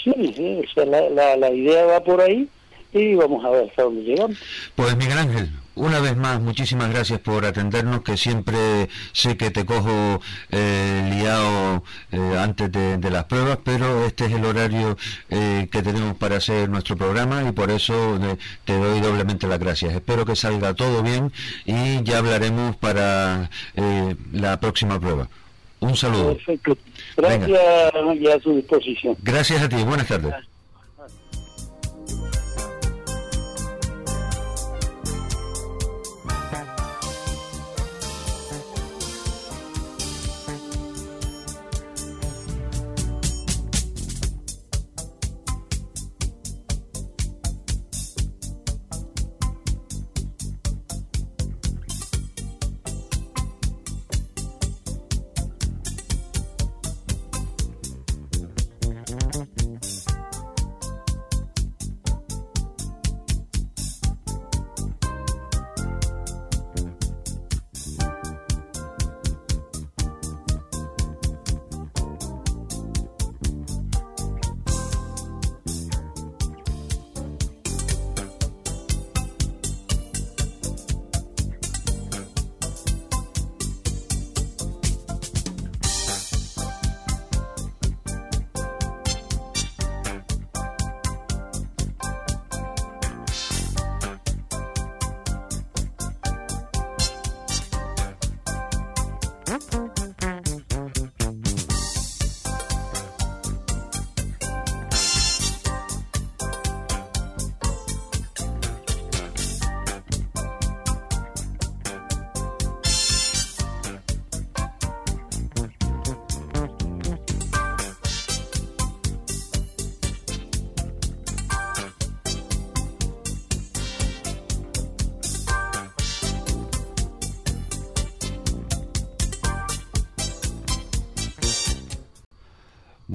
[0.04, 2.48] Sí, sí, la, la idea va por ahí
[2.96, 4.38] y vamos a ver hasta dónde llegamos.
[4.76, 9.66] Pues Miguel Ángel, una vez más, muchísimas gracias por atendernos, que siempre sé que te
[9.66, 14.98] cojo eh, liado eh, antes de, las pruebas, pero este es el horario
[15.30, 18.18] eh, que tenemos para hacer nuestro programa y por eso
[18.64, 19.94] te doy doblemente las gracias.
[19.94, 21.32] Espero que salga todo bien
[21.66, 23.50] y ya hablaremos para
[24.32, 25.28] la próxima prueba.
[25.82, 26.36] Un saludo.
[26.36, 26.78] Perfecto.
[27.18, 27.50] Gracias
[28.20, 29.18] y a su disposición.
[29.22, 29.84] Gracias a ti.
[29.84, 30.55] Buenas tardes.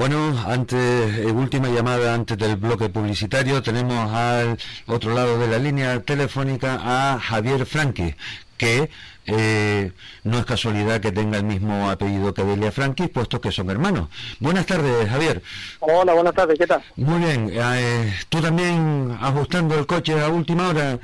[0.01, 5.59] Bueno, antes, eh, última llamada antes del bloque publicitario, tenemos al otro lado de la
[5.59, 8.15] línea telefónica a Javier Franqui,
[8.57, 8.89] que
[9.27, 9.93] eh,
[10.25, 14.09] no es casualidad que tenga el mismo apellido que Delia Franqui, puesto que son hermanos.
[14.39, 15.43] Buenas tardes, Javier.
[15.81, 16.83] Hola, buenas tardes, ¿qué tal?
[16.97, 20.99] Muy bien, eh, ¿tú también ajustando el coche a última hora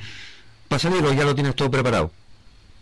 [0.68, 2.12] para salir o ya lo tienes todo preparado?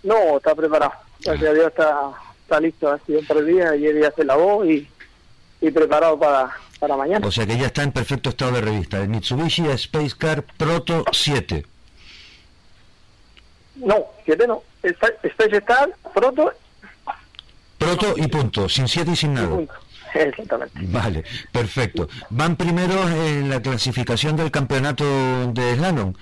[0.04, 0.92] No, está preparado.
[1.24, 2.88] Gracias a Dios está, está listo.
[2.88, 4.86] Ha sido de días, ayer ya se lavó y
[5.66, 7.26] y preparado para, para mañana.
[7.26, 9.00] O sea que ya está en perfecto estado de revista.
[9.00, 11.64] El Mitsubishi Space Car Proto 7.
[13.76, 14.62] No, 7 no.
[14.82, 16.52] Space Car Proto.
[17.78, 19.58] Proto y punto, sin 7 y sin nada.
[20.14, 20.78] Exactamente.
[20.82, 22.08] Vale, perfecto.
[22.30, 25.04] ¿Van primero en la clasificación del campeonato
[25.52, 26.12] de slalom?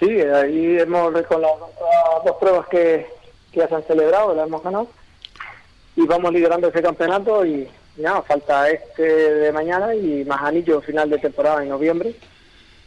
[0.00, 1.50] Sí, ahí hemos, con las
[2.24, 3.06] dos pruebas que,
[3.52, 4.88] que ya se han celebrado, las hemos ganado.
[5.94, 7.68] Y vamos liderando ese campeonato y,
[8.00, 12.14] nada, falta este de mañana y más anillo final de temporada en noviembre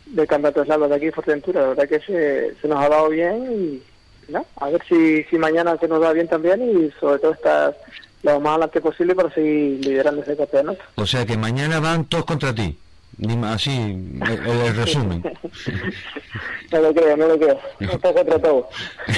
[0.05, 1.61] del campeonato de slalom de aquí Fuerteventura.
[1.61, 3.83] La verdad que se, se nos ha dado bien y
[4.59, 7.77] a ver si, si mañana se nos da bien también y sobre todo estar
[8.23, 10.81] lo más adelante posible para seguir liderando ese campeonato.
[10.95, 12.77] O sea que mañana van todos contra ti.
[13.43, 15.23] Así, el, resumen.
[16.71, 17.59] no lo creo, no lo creo.
[17.99, 18.65] Todos contra todos.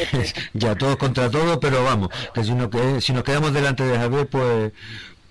[0.53, 3.97] ya, todos contra todos, pero vamos, que si, no, que si nos quedamos delante de
[3.97, 4.73] Javier, pues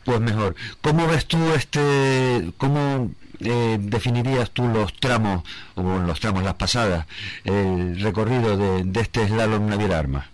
[0.04, 0.54] pues mejor.
[0.82, 5.42] ¿Cómo ves tú este, cómo eh, definirías tú los tramos,
[5.74, 7.06] o los tramos, las pasadas,
[7.44, 10.26] el recorrido de, este slalom Naviera Armas?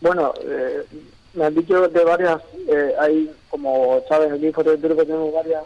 [0.00, 0.84] Bueno, eh,
[1.34, 5.64] me han dicho de varias, eh, hay, como sabes, aquí en Fuerteventura tenemos varias,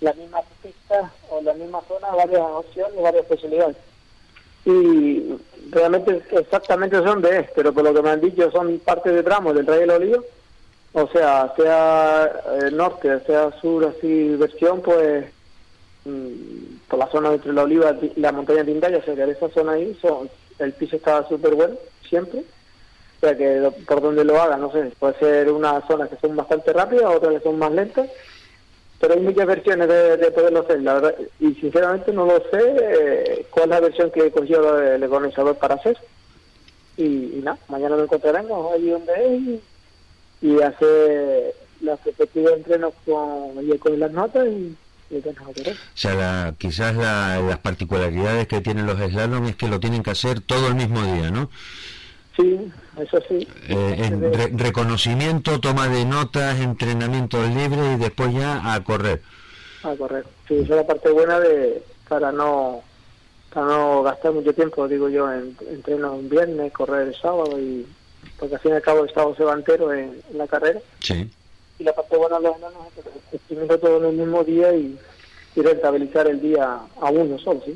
[0.00, 3.76] las mismas pistas o la misma zona, varias opciones, varias posibilidades.
[4.64, 5.36] Y
[5.70, 9.22] realmente exactamente son de este, pero por lo que me han dicho son parte de
[9.22, 10.24] tramos del Rey del Olivo
[10.92, 15.26] o sea, sea eh, norte, sea sur, así versión, pues
[16.04, 19.22] mm, por la zona entre la oliva y la montaña de Tindaya, o sea que
[19.22, 21.74] en esa zona ahí son, el piso está súper bueno,
[22.08, 22.40] siempre.
[22.40, 26.36] O sea que por donde lo haga, no sé, puede ser una zona que son
[26.36, 28.08] bastante rápidas, otras que son más lentas,
[29.00, 32.76] pero hay muchas versiones de, de poderlo hacer, la verdad, y sinceramente no lo sé
[32.82, 35.98] eh, cuál es la versión que cogió el organizador para hacer.
[36.96, 39.60] Y, y nada, mañana lo encontraremos allí donde es
[40.40, 44.76] y hace las respectivos entrenos con, y con las notas y,
[45.08, 45.22] o
[45.94, 50.66] sea, quizás las particularidades que tienen los slalom es que lo tienen que hacer todo
[50.66, 51.48] el mismo día, ¿no?
[52.36, 52.58] Sí,
[53.00, 53.46] eso sí.
[53.68, 59.22] Eh, reconocimiento, toma de notas, entrenamiento libre y después ya a correr.
[59.84, 60.24] A correr.
[60.48, 62.82] Sí, esa es la parte buena de para no
[63.54, 67.86] para no gastar mucho tiempo, digo yo, en entreno un viernes, correr el sábado y
[68.38, 70.80] porque al fin y al cabo estado se va entero en, la carrera.
[71.00, 71.30] Sí.
[71.78, 72.86] Y la parte buena de los enanos
[73.32, 74.98] es que todo en el mismo día y,
[75.56, 77.74] rentabilizar el día a uno solo, ¿sí?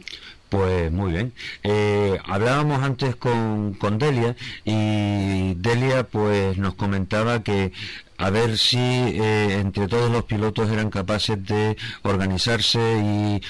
[0.50, 1.32] Pues muy bien.
[1.62, 7.72] Eh, hablábamos antes con, con Delia y Delia pues nos comentaba que
[8.20, 13.40] a ver si eh, entre todos los pilotos eran capaces de organizarse y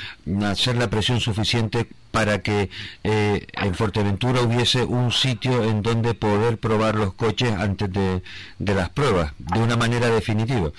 [0.44, 2.70] hacer la presión suficiente para que
[3.02, 8.22] eh, en Fuerteventura hubiese un sitio en donde poder probar los coches antes de,
[8.60, 10.70] de las pruebas, de una manera definitiva.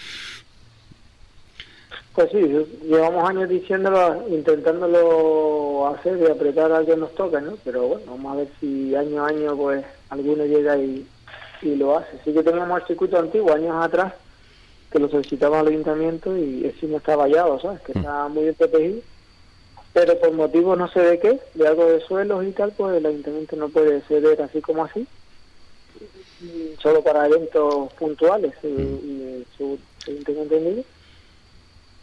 [2.15, 2.39] Pues sí,
[2.87, 7.57] llevamos años diciéndolo, intentándolo hacer y apretar a que nos toca, ¿no?
[7.65, 11.05] Pero bueno, vamos a ver si año a año pues alguno llega y,
[11.61, 12.19] y lo hace.
[12.23, 14.13] Sí que teníamos el circuito antiguo años atrás,
[14.91, 17.81] que lo solicitaba el ayuntamiento y ese no está vallado, ¿sabes?
[17.81, 17.97] Que mm.
[17.97, 19.01] está muy bien protegido.
[19.93, 23.05] Pero por motivos no sé de qué, de algo de suelos y tal, pues el
[23.05, 25.05] ayuntamiento no puede ceder así como así,
[26.79, 29.77] solo para eventos puntuales, y, y su,
[30.23, 30.83] tengo entendido,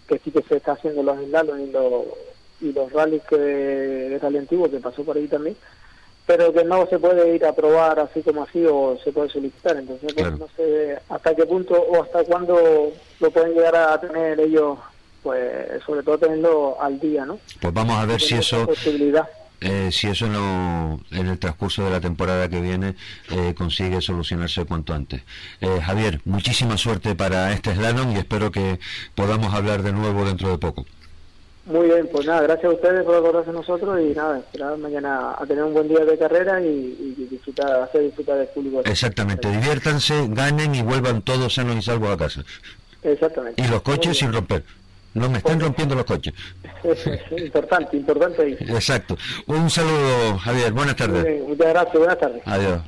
[0.07, 2.05] que sí que se está haciendo los enlalos y los,
[2.61, 5.57] y los rallies que de rally antiguo que pasó por ahí también,
[6.29, 9.79] pero que no se puede ir a probar así como así o se puede solicitar.
[9.79, 14.39] Entonces, pues, no sé hasta qué punto o hasta cuándo lo pueden llegar a tener
[14.39, 14.79] ellos,
[15.23, 17.39] pues sobre todo tenerlo al día, ¿no?
[17.63, 18.69] Pues vamos a ver si eso...
[19.61, 22.95] Eh, si eso no, en el transcurso de la temporada que viene
[23.33, 25.23] eh, consigue solucionarse cuanto antes.
[25.61, 28.79] Eh, Javier, muchísima suerte para este slalom y espero que
[29.17, 30.87] podamos hablar de nuevo dentro de poco.
[31.69, 35.35] Muy bien, pues nada, gracias a ustedes por acordarse de nosotros y nada, esperar mañana
[35.39, 38.81] a tener un buen día de carrera y, disfrutar, hacer disfrutar del público.
[38.87, 42.43] Exactamente, diviértanse, ganen y vuelvan todos sanos y salvos a casa.
[43.03, 43.63] Exactamente.
[43.63, 44.65] Y los coches sin romper.
[45.13, 46.33] No me están rompiendo los coches.
[47.37, 48.57] importante, importante ahí.
[48.61, 49.17] Exacto.
[49.47, 50.73] Un saludo, Javier.
[50.73, 51.43] Buenas tardes.
[51.47, 51.99] muchas gracias.
[51.99, 52.43] Buenas tardes.
[52.47, 52.81] Adiós.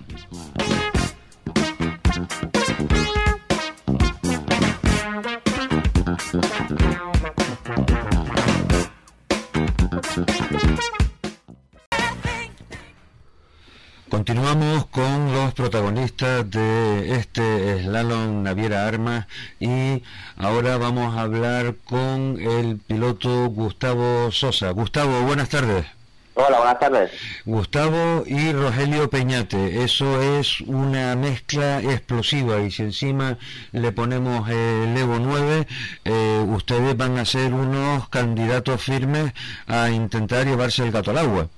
[14.11, 19.27] Continuamos con los protagonistas de este slalom Naviera Armas
[19.61, 20.03] y
[20.37, 24.71] ahora vamos a hablar con el piloto Gustavo Sosa.
[24.73, 25.87] Gustavo, buenas tardes.
[26.35, 27.11] Hola, buenas tardes.
[27.45, 33.39] Gustavo y Rogelio Peñate, eso es una mezcla explosiva y si encima
[33.71, 35.67] le ponemos el Evo 9,
[36.05, 39.33] eh, ustedes van a ser unos candidatos firmes
[39.69, 41.49] a intentar llevarse el gato al agua.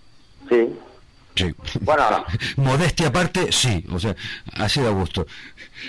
[0.51, 0.69] Sí.
[1.35, 1.55] Sí.
[1.81, 2.25] Bueno,
[2.57, 4.15] modestia aparte, sí, o sea,
[4.59, 5.27] así da gusto.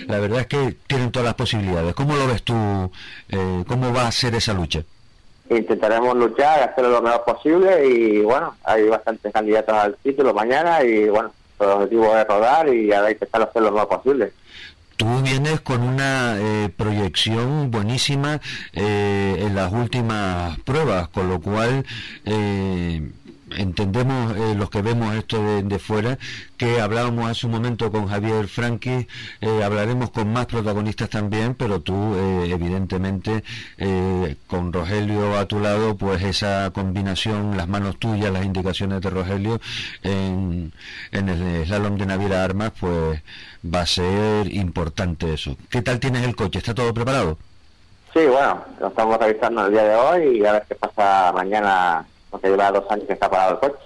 [0.07, 1.93] La verdad es que tienen todas las posibilidades.
[1.93, 2.91] ¿Cómo lo ves tú?
[3.29, 4.83] Eh, ¿Cómo va a ser esa lucha?
[5.49, 11.09] intentaremos luchar, hacerlo lo mejor posible y bueno, hay bastantes candidatos al título mañana y
[11.09, 14.33] bueno, el objetivo es rodar y ahora intentar hacerlo lo mejor posible.
[14.95, 18.39] Tú vienes con una eh, proyección buenísima
[18.73, 21.83] eh, en las últimas pruebas, con lo cual
[22.25, 23.01] eh,
[23.57, 26.17] entendemos eh, los que vemos esto de, fuera
[26.57, 29.07] que hablábamos hace un momento con Javier Franqui
[29.41, 33.43] eh, hablaremos con más protagonistas también pero tú eh, evidentemente
[34.47, 39.59] con Rogelio a tu lado pues esa combinación las manos tuyas las indicaciones de Rogelio
[40.03, 40.71] en,
[41.11, 43.21] en el slalom de Naviera Armas pues
[43.63, 46.59] va a ser importante eso ¿qué tal tienes el coche?
[46.59, 47.37] ¿está todo preparado?
[48.13, 52.05] Sí, bueno, lo estamos revisando el día de hoy y a ver qué pasa mañana
[52.33, 53.83] porque lleva dos años que está parado el coche.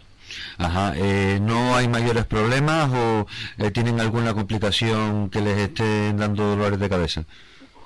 [0.58, 3.28] Ajá, eh, ¿no hay mayores problemas o
[3.58, 7.24] eh, tienen alguna complicación que les esté dando dolores de cabeza?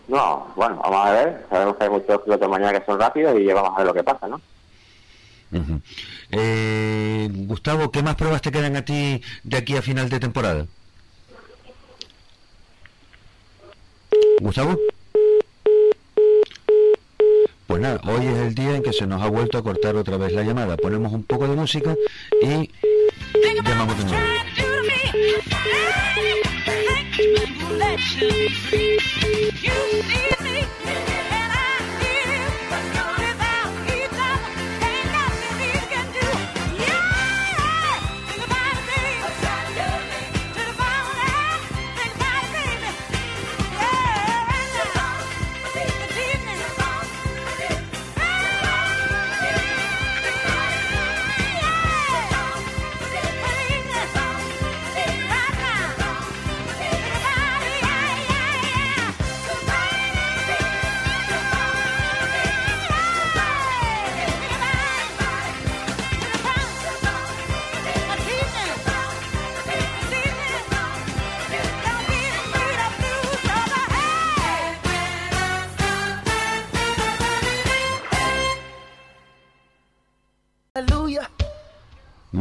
[0.08, 3.48] No, bueno, vamos a ver, sabemos que hay muchos pilotos mañana que son rápidos y
[3.48, 4.40] vamos a ver lo que pasa, ¿no?
[6.32, 10.66] eh, Gustavo, ¿qué más pruebas te quedan a ti de aquí a final de temporada?
[14.40, 14.78] Gustavo.
[17.72, 20.18] Pues nada, hoy es el día en que se nos ha vuelto a cortar otra
[20.18, 20.76] vez la llamada.
[20.76, 21.96] Ponemos un poco de música
[22.42, 22.70] y
[23.64, 24.26] llamamos de nuevo.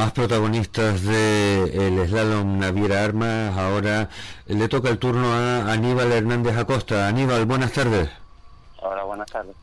[0.00, 3.54] Más protagonistas de el slalom Naviera Armas.
[3.54, 4.08] Ahora
[4.46, 7.06] le toca el turno a Aníbal Hernández Acosta.
[7.06, 8.08] Aníbal, buenas tardes.
[8.78, 9.54] Hola, buenas tardes.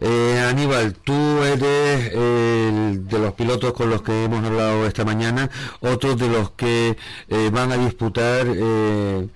[0.00, 1.12] Eh, Aníbal, tú
[1.44, 5.48] eres el de los pilotos con los que hemos hablado esta mañana,
[5.78, 6.96] otros de los que
[7.28, 9.28] eh, van a disputar eh,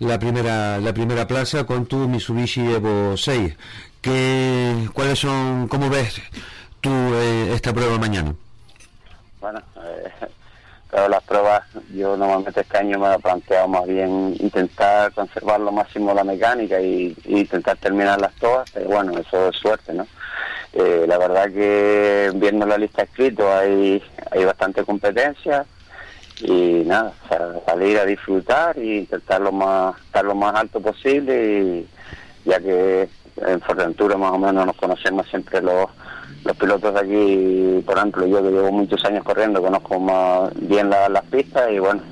[0.00, 3.54] la primera la primera plaza con tu Mitsubishi Evo 6.
[4.00, 6.20] ¿Qué, ¿Cuáles son, cómo ves
[6.80, 8.34] tú esta prueba mañana?
[9.46, 10.10] Bueno, eh,
[10.90, 11.62] pero las pruebas,
[11.94, 16.80] yo normalmente este año me he planteado más bien intentar conservar lo máximo la mecánica
[16.80, 20.06] y, intentar terminarlas todas, pero bueno, eso es suerte, ¿no?
[20.72, 25.64] Eh, la verdad que viendo la lista escrito hay, hay bastante competencia
[26.40, 27.12] y nada,
[27.66, 31.88] salir a disfrutar e intentar lo más, estar lo más alto posible y
[32.44, 35.88] ya que en Fuerteventura más o menos nos conocemos siempre los
[36.46, 40.88] los pilotos de aquí, por ejemplo, yo que llevo muchos años corriendo, conozco más bien
[40.90, 42.02] las pistas y bueno,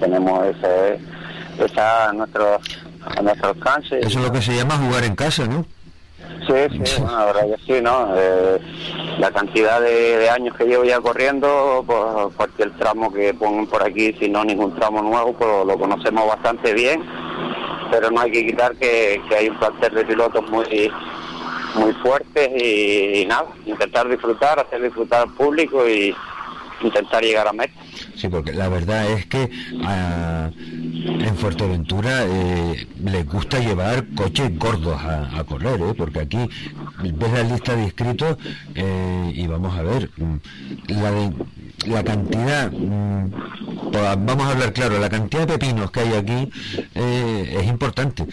[0.00, 0.98] tenemos ese,
[1.62, 2.58] esa a nuestro,
[3.16, 3.98] a nuestro alcance.
[4.00, 5.64] Eso es lo que se llama jugar en casa, ¿no?
[6.46, 8.08] Sí, sí, bueno, la verdad que sí, ¿no?
[8.16, 8.58] Eh,
[9.18, 14.14] la cantidad de, años que llevo ya corriendo, pues, el tramo que ponen por aquí,
[14.18, 17.02] si no ningún tramo nuevo, pues lo conocemos bastante bien,
[17.90, 20.64] pero no hay que quitar que, que hay un plantel de pilotos muy
[21.74, 26.14] muy fuertes y, nada, intentar disfrutar, hacer disfrutar al público y
[26.82, 27.74] intentar llegar a meta.
[28.16, 29.50] Sí, porque la verdad es que
[29.84, 35.94] ah, en Fuerteventura eh, les gusta llevar coches gordos a, correr, ¿eh?
[35.96, 36.48] porque aquí
[37.02, 38.36] ves la lista de inscritos
[38.74, 40.36] eh, y vamos a ver mm,
[40.88, 41.32] la,
[41.86, 43.30] la cantidad, mm,
[43.92, 46.50] vamos a hablar claro, la cantidad de pepinos que hay aquí
[46.94, 48.26] eh, es importante.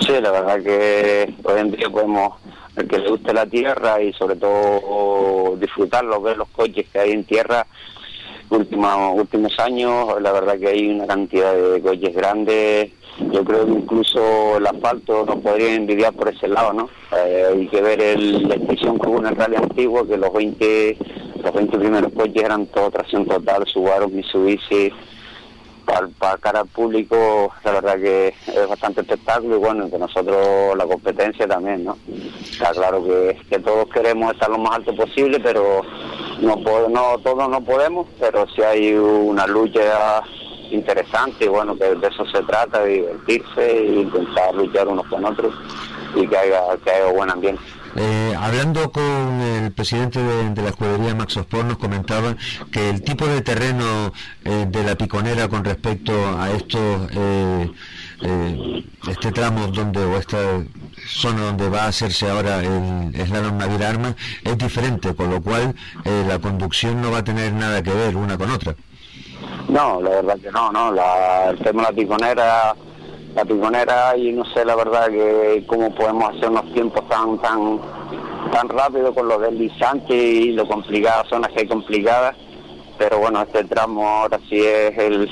[0.00, 2.34] Sí, la verdad que hoy en día podemos,
[2.76, 6.98] el que le guste la tierra y sobre todo disfrutar lo que los coches que
[6.98, 7.66] hay en tierra,
[8.50, 10.20] últimos últimos años.
[10.20, 12.92] La verdad que hay una cantidad de coches grandes.
[13.32, 16.88] Yo creo que incluso el asfalto nos podría envidiar por ese lado, ¿no?
[17.16, 20.96] Eh, hay que ver la expresión que en el rally antiguo, que los 20,
[21.42, 24.92] los 20 primeros coches eran todo tracción total, Subaru, Mitsubishi,
[26.18, 30.86] para, cara al público la verdad que es bastante espectáculo y bueno, que nosotros la
[30.86, 31.96] competencia también, ¿no?
[32.50, 35.82] Está claro que, todos queremos estar lo más alto posible, pero
[36.40, 36.56] no,
[36.88, 40.22] no todos no podemos, pero si hay una lucha
[40.70, 45.54] interesante y bueno, que de eso se trata, divertirse e intentar luchar unos con otros
[46.14, 47.62] y que haya, que haya buen ambiente.
[48.00, 52.36] Eh, hablando con el presidente de, la escudería Max Ospor nos comentaba
[52.70, 54.12] que el tipo de terreno
[54.44, 57.72] eh, de la piconera con respecto a estos eh,
[59.08, 60.38] este tramo donde o esta
[61.08, 65.74] zona donde va a hacerse ahora el slalom Navidad Armas es diferente, con lo cual
[66.04, 68.76] la conducción no va a tener nada que ver una con otra.
[69.68, 72.74] No, la verdad que no, no, la, el tema la piconera
[73.38, 77.80] la piconera y no sé la verdad que cómo podemos hacer unos tiempos tan tan
[78.50, 82.34] tan rápido con los deslizantes y lo complicadas zonas que hay complicadas.
[82.98, 85.30] Pero bueno este tramo ahora sí es el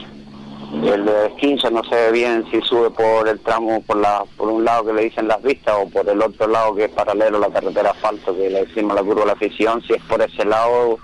[0.85, 4.65] el de 15 no sé bien si sube por el tramo por la por un
[4.65, 7.41] lado que le dicen las vistas o por el otro lado que es paralelo a
[7.41, 9.83] la carretera asfalto que le decimos la curva de la afición.
[9.83, 11.01] Si es por ese lado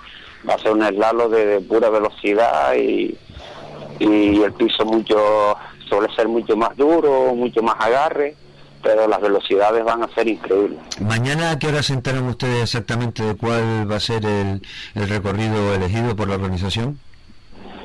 [0.47, 3.17] va a ser un eslalo de, pura velocidad y,
[3.99, 5.52] y el piso mucho
[5.93, 8.35] suele ser mucho más duro, mucho más agarre,
[8.81, 10.79] pero las velocidades van a ser increíbles.
[10.99, 14.61] ¿Mañana a qué hora se enteran ustedes exactamente de cuál va a ser el,
[14.95, 16.99] recorrido elegido por la organización?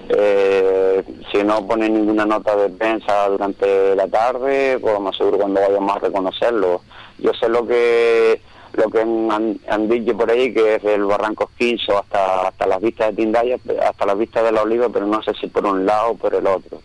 [0.09, 5.61] Eh, si no ponen ninguna nota de prensa durante la tarde, pues más seguro cuando
[5.61, 6.80] vayamos a reconocerlo.
[7.18, 8.40] Yo sé lo que
[8.72, 13.09] lo que han, dicho por ahí, que es el Barranco Quinzo hasta, hasta las vistas
[13.09, 16.11] de Tindaya, hasta las vistas de la Oliva, pero no sé si por un lado
[16.11, 16.80] o por el otro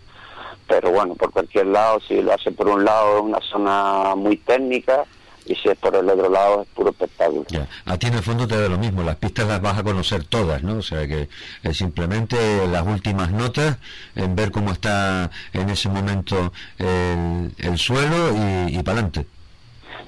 [0.66, 4.36] pero bueno, por cualquier lado, si lo hace por un lado es una zona muy
[4.38, 5.04] técnica
[5.46, 7.44] y si es por el otro lado es puro espectáculo.
[7.84, 10.24] A ti en el fondo te da lo mismo, las pistas las vas a conocer
[10.24, 10.78] todas, ¿no?
[10.78, 11.28] O sea que
[11.62, 13.78] es simplemente las últimas notas,
[14.16, 18.30] en ver cómo está en ese momento el, suelo
[18.68, 19.26] y, y para adelante.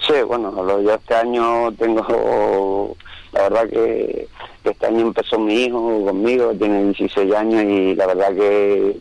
[0.07, 2.97] Sí, bueno, yo este año tengo,
[3.33, 4.29] la verdad que
[4.65, 8.97] este año empezó mi hijo conmigo, tiene 16 años y la verdad que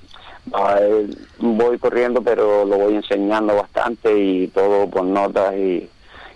[1.39, 5.89] voy corriendo pero lo voy enseñando bastante y todo por notas y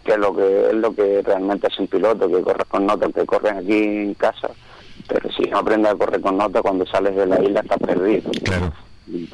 [0.03, 3.14] que es lo que es lo que realmente es un piloto que corre con notas
[3.14, 4.49] que corren aquí en casa.
[5.07, 8.32] Pero si no aprendes a correr con notas cuando sales de la isla estás perdido.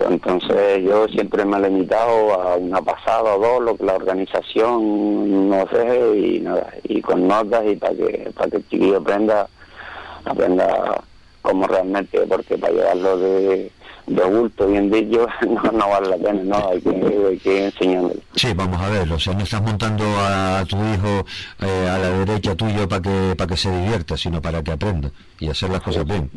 [0.09, 5.49] Entonces yo siempre me he limitado a una pasada o dos lo que la organización
[5.49, 9.49] nos deje y nada y con notas y para que para que el chiquillo aprenda
[10.23, 11.03] aprenda
[11.41, 13.71] como realmente porque para llevarlo de
[14.07, 16.89] de bulto bien dicho, no, no vale la pena, no, hay que,
[17.29, 18.15] hay que enseñarle.
[18.35, 21.25] Sí, vamos a ver, o sea, no estás montando a, tu hijo
[21.61, 25.09] eh, a la derecha tuyo para que para que se divierta, sino para que aprenda
[25.39, 26.29] y hacer las cosas bien.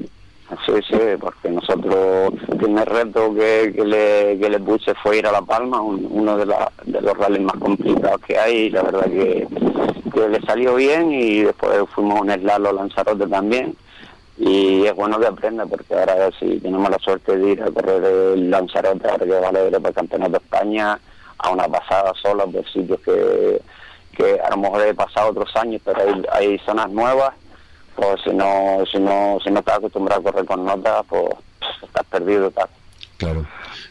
[0.65, 5.27] Sí, sí, porque nosotros, el primer reto que, que, le, que le puse fue ir
[5.27, 8.83] a La Palma, uno de, la, de los rallies más complicados que hay, y la
[8.83, 9.47] verdad que,
[10.11, 13.77] que le salió bien, y después fuimos a un eslalo Lanzarote también,
[14.39, 18.05] y es bueno que aprenda porque ahora si tenemos la suerte de ir a correr
[18.05, 20.99] el Lanzarote ahora que vale para el Campeonato de España
[21.39, 23.61] a una pasada sola por sitios que,
[24.17, 27.35] que a lo mejor he pasado otros años pero hay, hay zonas nuevas
[27.97, 31.35] pues si no si no si no estás acostumbrado a correr con notas pues
[31.83, 32.69] estás perdido tal
[33.17, 33.45] claro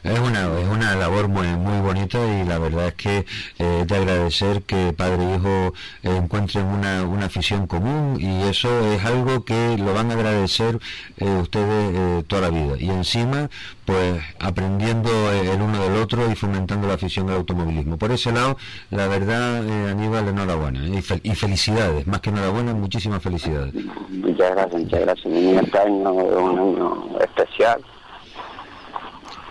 [0.04, 3.26] es una, es una labor muy, muy bonita y la verdad es que
[3.60, 5.74] eh, de agradecer que padre e hijo
[6.04, 10.80] encuentren una, una afición común y eso es algo que lo van a agradecer
[11.18, 12.76] eh, ustedes eh, toda la vida.
[12.80, 13.50] Y encima,
[13.86, 17.98] pues aprendiendo el uno del otro y fomentando la afición al automovilismo.
[17.98, 18.58] Por ese lado,
[18.92, 19.58] la verdad,
[19.90, 23.74] Aníbal, enhorabuena y, y felicidades, más que enhorabuena, muchísimas felicidades.
[24.10, 25.34] Muchas gracias, muchas gracias.
[25.34, 27.82] Este año un año especial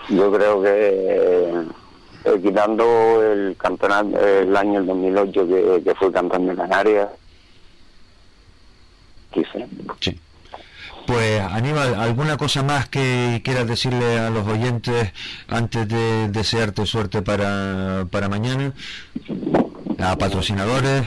[0.08, 0.70] yo creo que
[2.24, 7.08] eh, quitando el campeonato el año 2008 que, que fue campeón de Canarias,
[9.30, 9.66] quise.
[10.00, 10.18] Sí.
[11.06, 15.12] Pues Aníbal, ¿alguna cosa más que quieras decirle a los oyentes
[15.48, 18.72] antes de desearte suerte para, para mañana?
[20.00, 21.04] ¿A patrocinadores?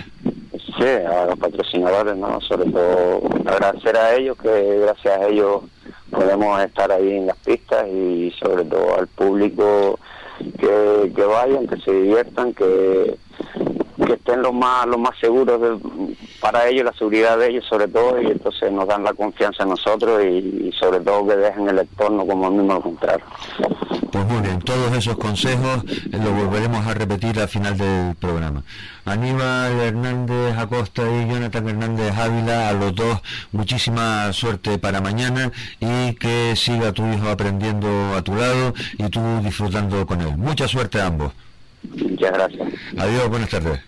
[0.54, 2.40] Sí, a los patrocinadores, ¿no?
[2.40, 5.64] Sobre todo agradecer a ellos, que gracias a ellos
[6.12, 10.00] podemos estar ahí en las pistas y sobre todo al público
[10.60, 13.18] que, que vayan, que se diviertan, que,
[14.10, 15.80] que estén lo más, lo más seguros
[16.42, 19.66] para ellos, la seguridad de ellos sobre todo, y entonces nos dan la confianza a
[19.68, 23.24] nosotros y, sobre todo que dejen el entorno como el mismo contrario.
[24.12, 28.64] Pues muy bien, todos esos consejos eh, lo volveremos a repetir al final del programa.
[29.06, 36.16] Aníbal Hernández Acosta y Jonathan Hernández Ávila, a los dos muchísima suerte para mañana y
[36.16, 40.36] que siga tu hijo aprendiendo a tu lado y tú disfrutando con él.
[40.36, 41.32] Mucha suerte a ambos.
[41.84, 42.68] Muchas gracias.
[42.98, 43.80] Adiós, buenas tardes.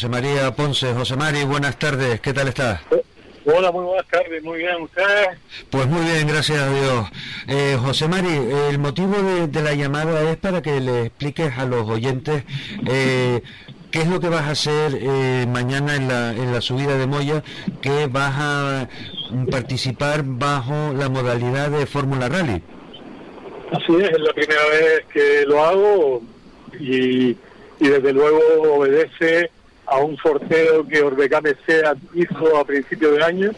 [0.00, 0.94] José María Ponce.
[0.94, 2.80] José María, buenas tardes, ¿qué tal estás?
[3.44, 5.28] Hola, muy buenas tardes, muy bien, ¿ustedes?
[5.68, 7.06] Pues muy bien, gracias a Dios.
[7.46, 8.30] Eh, José Mari,
[8.70, 9.14] el motivo
[9.46, 12.44] de, la llamada es para que le expliques a los oyentes
[12.86, 13.42] eh,
[13.90, 17.06] qué es lo que vas a hacer eh, mañana en la, en la subida de
[17.06, 17.42] Moya,
[17.82, 18.88] que vas a
[19.50, 22.62] participar bajo la modalidad de Fórmula Rally.
[23.70, 26.22] Así es, es la primera vez que lo hago
[26.80, 27.36] y,
[27.80, 28.40] y desde luego
[28.76, 29.50] obedece
[29.90, 33.50] a un sorteo que Orbecame SEA hizo a principios de año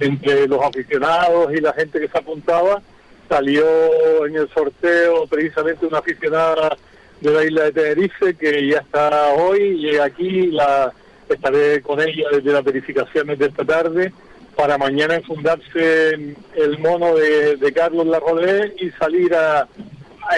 [0.00, 2.82] entre los aficionados y la gente que se apuntaba.
[3.28, 6.76] Salió en el sorteo precisamente una aficionada
[7.20, 10.50] de la isla de Tenerife que ya está hoy, llega aquí,
[11.28, 14.12] estaré con ella desde las verificaciones de esta tarde
[14.56, 19.32] para mañana enfundarse el mono de, de Carlos Larrodé y salir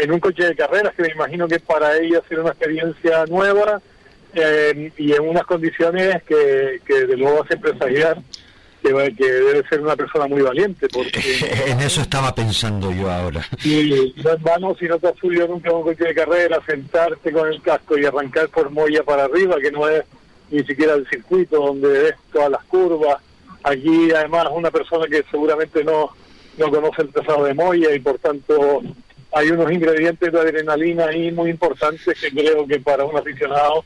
[0.01, 3.81] en un coche de carreras que me imagino que para ella será una experiencia nueva
[4.37, 8.19] eh, y en unas condiciones que, que de luego hace presagiar
[8.83, 10.89] que, que, debe ser una persona muy valiente.
[10.89, 11.21] Porque,
[11.67, 13.45] en eso estaba pensando yo ahora.
[13.65, 17.33] Y no es vano si no te has subido nunca un coche de carrera, sentarte
[17.33, 20.05] con el casco y arrancar por Moya para arriba, que no es
[20.51, 23.17] ni siquiera el circuito donde ves todas las curvas.
[23.63, 26.11] Allí además una persona que seguramente no,
[26.59, 28.83] no conoce el trazado de Moya y por tanto
[29.33, 33.85] hay unos ingredientes de adrenalina ahí muy importantes que creo que para un aficionado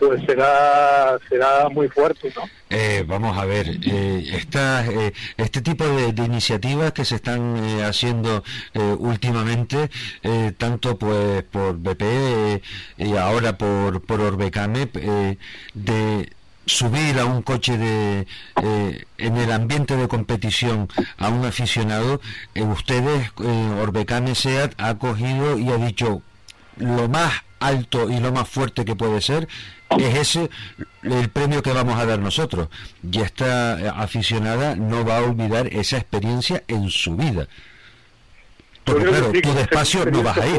[0.00, 2.48] pues será será muy fuerte, ¿no?
[2.70, 8.42] Eh, vamos a ver, eh, eh, este tipo de, iniciativas que se están eh, haciendo
[8.74, 9.90] últimamente,
[10.56, 12.62] tanto pues por BP
[12.98, 14.88] y ahora por, por Orbecame,
[15.74, 16.32] de
[16.64, 18.26] subir a un coche de
[19.18, 20.88] en el ambiente de competición
[21.18, 22.20] a un aficionado,
[22.54, 26.22] ustedes, Orbecame SEAT ha cogido y ha dicho
[26.76, 29.48] lo más alto y lo más fuerte que puede ser,
[29.98, 30.50] es ese
[31.02, 32.68] el premio que vamos a dar nosotros.
[33.02, 37.48] Y esta aficionada no va a olvidar esa experiencia en su vida.
[38.84, 40.58] Porque claro, tu despacio no vas a ir.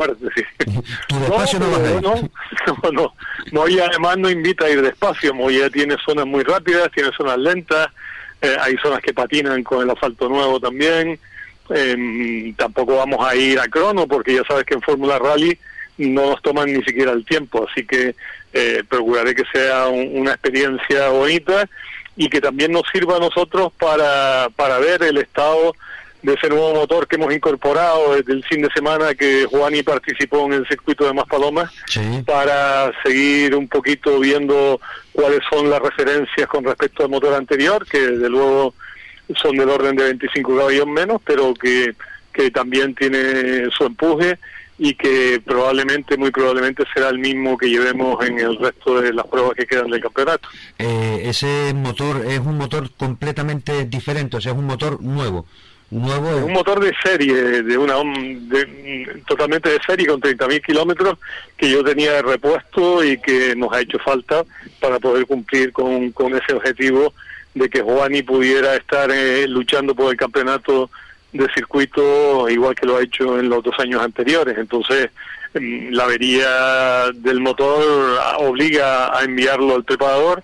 [1.07, 2.01] tu despacio no, vas a ir.
[2.01, 3.13] No, no,
[3.51, 5.33] no, y además no invita a ir despacio.
[5.33, 7.87] Moya tiene zonas muy rápidas, tiene zonas lentas,
[8.41, 11.19] eh, hay zonas que patinan con el asfalto nuevo también.
[11.73, 15.57] Eh, tampoco vamos a ir a crono porque ya sabes que en Fórmula Rally
[15.97, 18.15] no nos toman ni siquiera el tiempo, así que
[18.53, 21.67] eh, procuraré que sea una experiencia bonita
[22.15, 25.73] y que también nos sirva a nosotros para, para ver el estado
[26.21, 30.45] de ese nuevo motor que hemos incorporado desde el fin de semana que Juani participó
[30.45, 31.71] en el circuito de Maspalomas
[32.25, 34.79] para seguir un poquito viendo
[35.13, 38.75] cuáles son las referencias con respecto al motor anterior, que desde luego
[39.35, 41.95] son del orden de 25 caballos menos, pero que,
[42.33, 44.37] que también tiene su empuje
[44.83, 49.27] y que probablemente, muy probablemente será el mismo que llevemos en el resto de las
[49.27, 50.49] pruebas que quedan del campeonato.
[50.79, 55.45] Eh, ese motor es un motor completamente diferente, o sea, es un motor nuevo.
[55.91, 57.93] Nuevo Un motor de serie, de una
[59.27, 61.19] totalmente de serie con 30.000 kilómetros
[61.55, 64.43] que yo tenía de repuesto y que nos ha hecho falta
[64.79, 67.13] para poder cumplir con, con ese objetivo
[67.53, 70.89] de que Juani pudiera estar eh, luchando por el campeonato
[71.33, 74.57] de circuito igual que lo ha hecho en los dos años anteriores.
[74.57, 75.09] Entonces,
[75.53, 77.83] mm, la avería del motor
[78.39, 80.43] obliga a enviarlo al preparador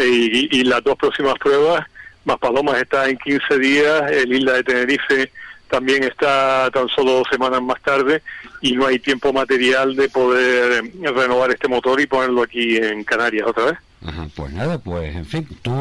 [0.00, 1.86] y, y, las dos próximas pruebas
[2.24, 5.30] más Palomas está en 15 días, el Isla de Tenerife
[5.68, 8.22] también está tan solo dos semanas más tarde
[8.60, 13.02] y no hay tiempo material de poder eh, renovar este motor y ponerlo aquí en
[13.04, 13.78] Canarias otra vez.
[14.06, 15.72] Ajá, pues nada, pues en fin, tú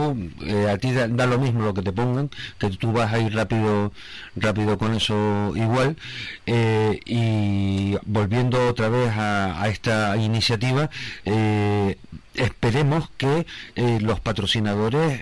[0.46, 3.36] eh, a ti da, lo mismo lo que te pongan, que tú vas a ir
[3.36, 3.92] rápido,
[4.38, 5.98] rápido con eso igual.
[6.46, 10.90] Eh, y volviendo otra vez a, esta iniciativa,
[11.26, 11.98] eh,
[12.36, 13.46] esperemos que
[13.76, 15.22] los patrocinadores,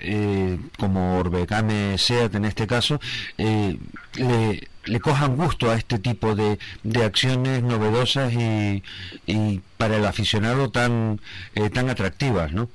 [0.78, 3.00] como Orbecame SEAT en este caso,
[3.36, 8.82] le, cojan gusto a este tipo de, de acciones novedosas y,
[9.26, 11.20] y, para el aficionado tan,
[11.72, 12.68] tan atractivas, ¿no?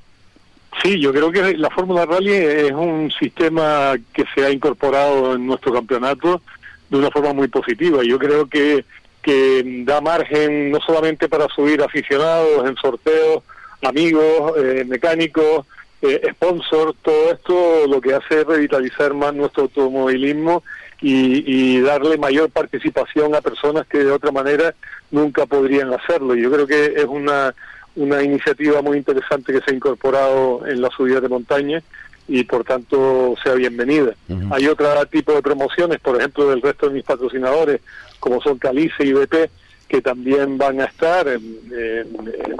[0.84, 5.48] Sí, yo creo que la Fórmula Rally es un sistema que se ha incorporado en
[5.48, 6.42] nuestro campeonato
[6.90, 8.04] de una forma muy positiva.
[8.04, 8.86] Yo creo que,
[9.22, 13.44] que da margen no solamente para subir aficionados en sorteos,
[13.82, 15.66] amigos, eh, mecánicos,
[16.02, 20.64] eh, sponsors, todo esto lo que hace es revitalizar más nuestro automovilismo
[21.02, 24.76] y, y darle mayor participación a personas que de otra manera
[25.10, 26.36] nunca podrían hacerlo.
[26.36, 27.54] Yo creo que es una
[27.98, 31.84] una iniciativa muy interesante que se ha incorporado en la subida de montaña
[32.28, 34.14] y por tanto sea bienvenida.
[34.52, 37.82] Hay otro tipo de promociones, por ejemplo, del resto de mis patrocinadores,
[38.20, 39.50] como son Calice y BP,
[39.88, 41.26] que también van a estar,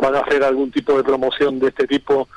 [0.02, 2.28] van a hacer algún tipo de promoción de este tipo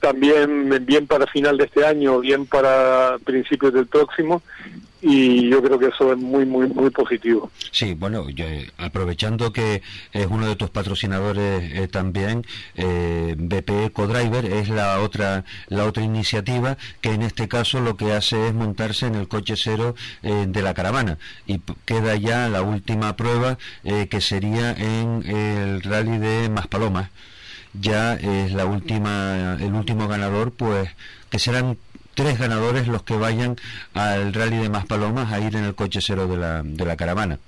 [0.00, 4.42] también bien para final de este año, bien para principios del próximo,
[5.08, 7.48] y yo creo que eso es muy muy muy positivo.
[7.70, 9.80] Sí, bueno, eh, aprovechando que
[10.12, 12.44] es uno de tus patrocinadores eh, también,
[12.74, 18.14] eh, BP Codriver es la otra la otra iniciativa que en este caso lo que
[18.14, 19.94] hace es montarse en el coche cero
[20.24, 26.18] eh, de la caravana y queda ya la última prueba que sería en el rally
[26.18, 27.10] de Maspalomas.
[27.74, 30.90] Ya es la última el último ganador, pues
[31.30, 31.76] que serán
[32.16, 33.56] tres ganadores los que vayan
[33.94, 37.38] al rally de Maspalomas a ir en el coche cero de la, de la caravana.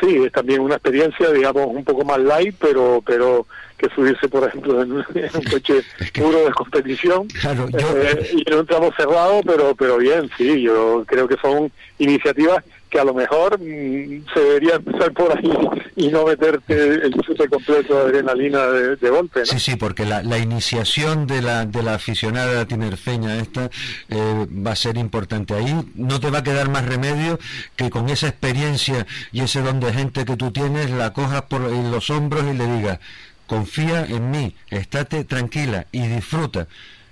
[0.00, 3.46] Sí, es también una experiencia, digamos, un poco más light, pero pero
[3.78, 5.04] que subirse, por ejemplo, en, un
[5.50, 5.82] coche
[6.14, 11.04] puro de competición claro, eh, y en un tramo cerrado, pero pero bien, sí, yo
[11.06, 15.50] creo que son iniciativas que a lo mejor mm, se debería empezar por ahí
[15.96, 19.46] y no meterte el chute completo de adrenalina de, golpe.
[19.46, 23.70] Sí, sí, porque la, la, iniciación de la, de la aficionada tinerfeña esta
[24.08, 25.54] eh, va a ser importante.
[25.54, 27.38] Ahí no te va a quedar más remedio
[27.76, 31.60] que con esa experiencia y ese don de gente que tú tienes, la cojas por
[31.60, 33.00] los hombros y le digas,
[33.46, 36.68] confía en mí, estate tranquila y disfruta.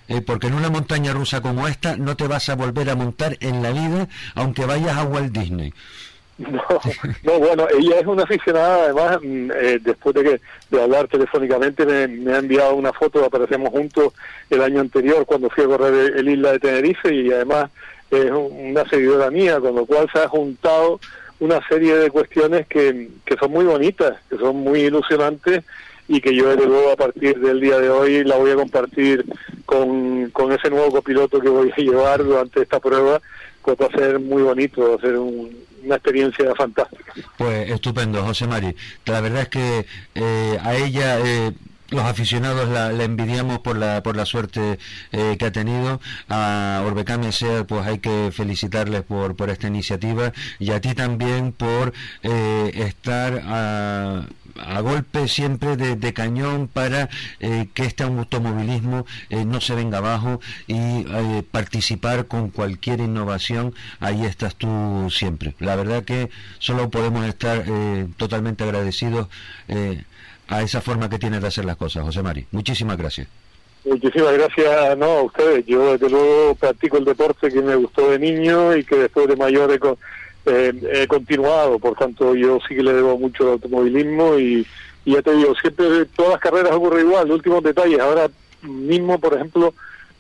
[0.09, 3.39] Eh, porque en una montaña rusa como esta no te vas a volver a montar
[3.41, 5.73] en la vida aunque vayas a Walt Disney.
[6.37, 6.63] No,
[7.23, 10.41] no bueno, ella es una aficionada, además, mm, eh, después de que
[10.71, 14.13] de hablar telefónicamente, me, ha enviado una foto, aparecemos juntos
[14.51, 17.71] el año anterior cuando fui a correr el, isla de Tenerife y además
[18.11, 21.01] es una seguidora mía, con lo cual se ha juntado
[21.41, 25.65] una serie de cuestiones que, que son muy bonitas, que son muy ilusionantes
[26.09, 29.25] y que yo desde luego a partir del día de hoy la voy a compartir
[29.65, 33.21] con, con ese nuevo copiloto que voy a llevar durante esta prueba,
[33.63, 37.15] pues va a ser muy bonito, va a ser una experiencia fantástica.
[37.39, 38.75] Pues estupendo, José Mari.
[39.07, 41.19] La verdad es que eh, a ella...
[41.21, 41.53] Eh,
[41.91, 44.79] los aficionados la, envidiamos por la por la suerte
[45.13, 50.33] eh, que ha tenido a Orbecame Sea pues hay que felicitarles por por esta iniciativa
[50.59, 51.93] y a ti también por
[52.23, 54.27] eh, estar a
[54.61, 57.09] a golpe siempre de, cañón para
[57.41, 61.05] eh, que este automovilismo no se venga abajo y
[61.51, 65.55] participar con cualquier innovación, ahí estás tú siempre.
[65.59, 67.65] La verdad que solo podemos estar
[68.17, 69.29] totalmente agradecidos
[70.49, 72.47] a esa forma que tiene de hacer las cosas, José Mari.
[72.53, 73.29] Muchísimas gracias.
[73.85, 75.67] Muchísimas gracias no, a ustedes.
[75.67, 79.37] Yo desde luego practico el deporte que me gustó de niño y que después de
[79.37, 79.71] mayor
[80.47, 81.79] he, eh, he continuado.
[81.79, 84.67] Por tanto, yo sí que le debo mucho al automovilismo y,
[85.05, 88.01] ya te digo, siempre todas las carreras ocurre igual, últimos detalles.
[88.01, 88.29] Ahora
[88.63, 89.75] mismo, por ejemplo,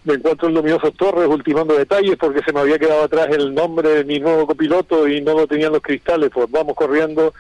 [0.04, 3.88] me encuentro en Luminoso Torres ultimando detalles porque se me había quedado atrás el nombre
[3.88, 7.32] de mi nuevo copiloto y no lo tenían los cristales, pues vamos corriendo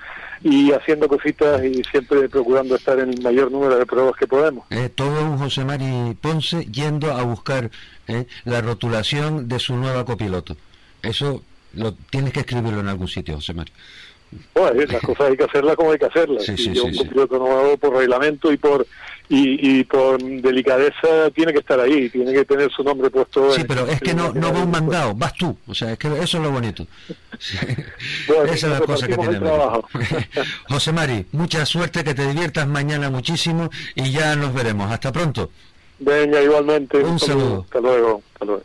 [0.42, 4.64] y haciendo cositas y siempre procurando estar en el mayor número de pruebas que podemos.
[4.70, 7.70] Eh, todo un José Mari Ponce yendo a buscar
[8.08, 10.56] eh, la rotulación de su nueva copiloto.
[11.02, 11.42] Eso
[11.76, 13.72] lo tienes que escribirlo en algún sitio, José Mari.
[14.54, 16.44] Bueno, las cosas hay que hacerlas como hay que hacerlas.
[16.44, 18.86] Sí, sí, un copiloto nuevo por reglamento y por
[19.28, 23.52] y, y por delicadeza tiene que estar ahí, tiene que tener su nombre puesto.
[23.52, 26.08] Sí, pero es que no, no va un mandado, vas tú, o sea, es que
[26.08, 26.86] eso es lo bonito.
[28.46, 29.40] Esa es la cosa que tiene.
[30.68, 34.90] José Mari, mucha suerte, que te diviertas mañana muchísimo y ya nos veremos.
[34.90, 35.50] Hasta pronto.
[35.98, 36.98] Venga, igualmente.
[36.98, 37.62] Un, saludo.
[37.64, 38.22] Hasta luego.
[38.34, 38.62] Hasta luego.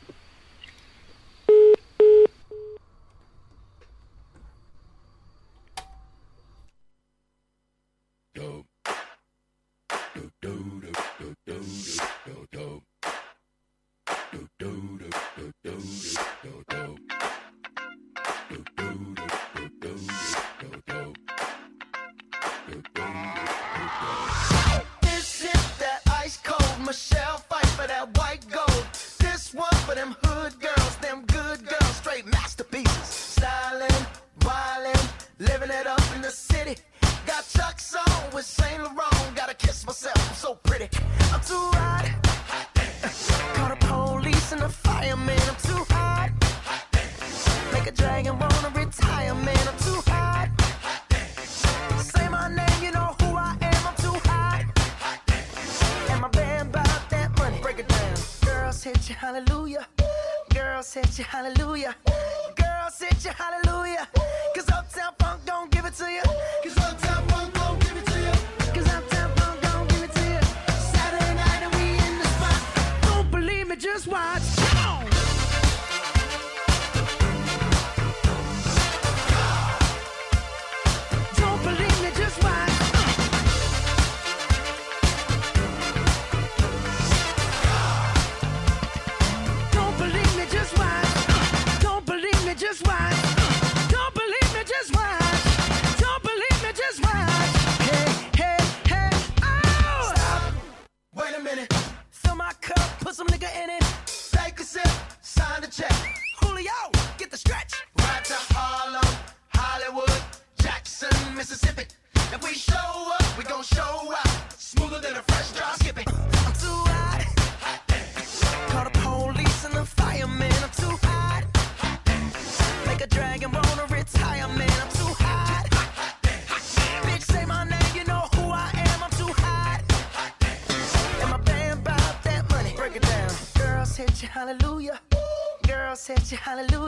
[136.29, 136.78] 加了六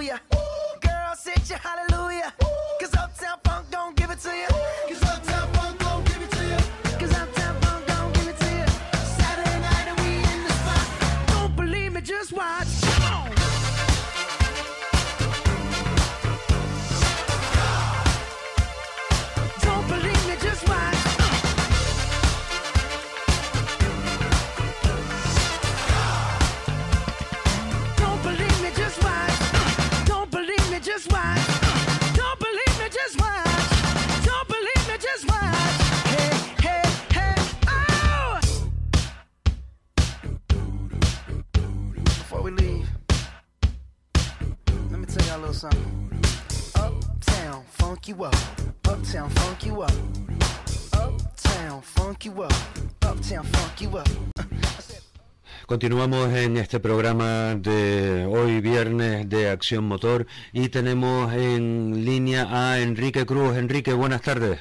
[55.82, 62.78] Continuamos en este programa de hoy viernes de Acción Motor y tenemos en línea a
[62.78, 63.58] Enrique Cruz.
[63.58, 64.60] Enrique, buenas tardes.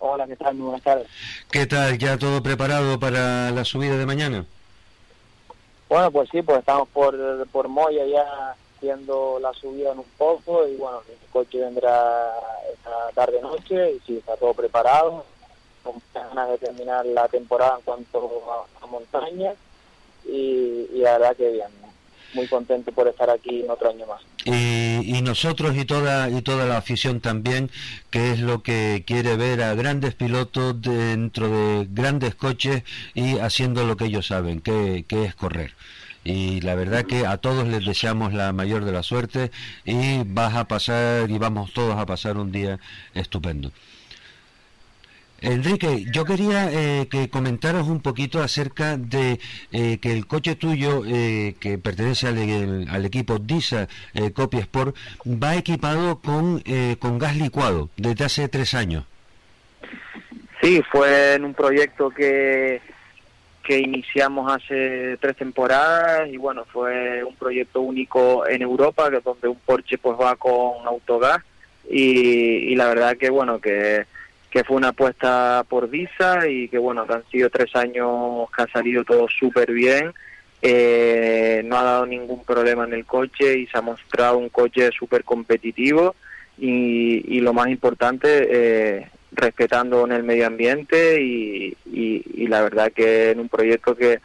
[0.00, 0.56] Hola, ¿qué tal?
[0.56, 1.06] Muy buenas tardes.
[1.52, 1.96] ¿Qué tal?
[1.96, 4.46] ¿Ya todo preparado para la subida de mañana?
[5.88, 7.16] Bueno, pues sí, pues estamos por,
[7.52, 12.34] por Moya ya haciendo la subida en un poco y bueno, el coche vendrá
[12.74, 15.24] esta tarde-noche y sí, está todo preparado,
[15.84, 19.54] con ganas de terminar la temporada en cuanto a, montaña
[20.26, 21.68] y, y, la que bien,
[22.34, 24.22] muy contento por estar aquí en otro año más.
[24.44, 27.70] Y, y, nosotros y toda y toda la afición también,
[28.10, 32.82] que es lo que quiere ver a grandes pilotos dentro de grandes coches
[33.14, 35.74] y haciendo lo que ellos saben, que, que es correr
[36.24, 39.50] y la verdad que a todos les deseamos la mayor de la suerte
[39.84, 42.78] y vas a pasar y vamos todos a pasar un día
[43.14, 43.72] estupendo.
[45.40, 49.38] Enrique, yo quería eh, que comentaras un poquito acerca de
[49.70, 53.86] eh, que el coche tuyo, eh, que pertenece al, equipo DISA
[54.34, 56.62] Copy Sport, va equipado con,
[56.98, 59.04] con gas licuado desde hace tres años.
[60.60, 62.80] Sí, fue en un proyecto que,
[63.62, 69.58] que iniciamos hace tres temporadas y bueno, fue un proyecto único en Europa, donde un
[69.58, 71.38] Porsche pues va con autogás
[71.88, 74.04] y, y la verdad que bueno, que,
[74.50, 78.62] que fue una apuesta por Visa y que bueno, que han sido tres años que
[78.62, 80.12] ha salido todo súper bien.
[80.60, 84.90] Eh, no ha dado ningún problema en el coche y se ha mostrado un coche
[84.90, 86.16] súper competitivo
[86.58, 91.76] y, y, lo más importante, eh, respetando en el medio ambiente y,
[92.48, 94.20] la verdad que en un proyecto que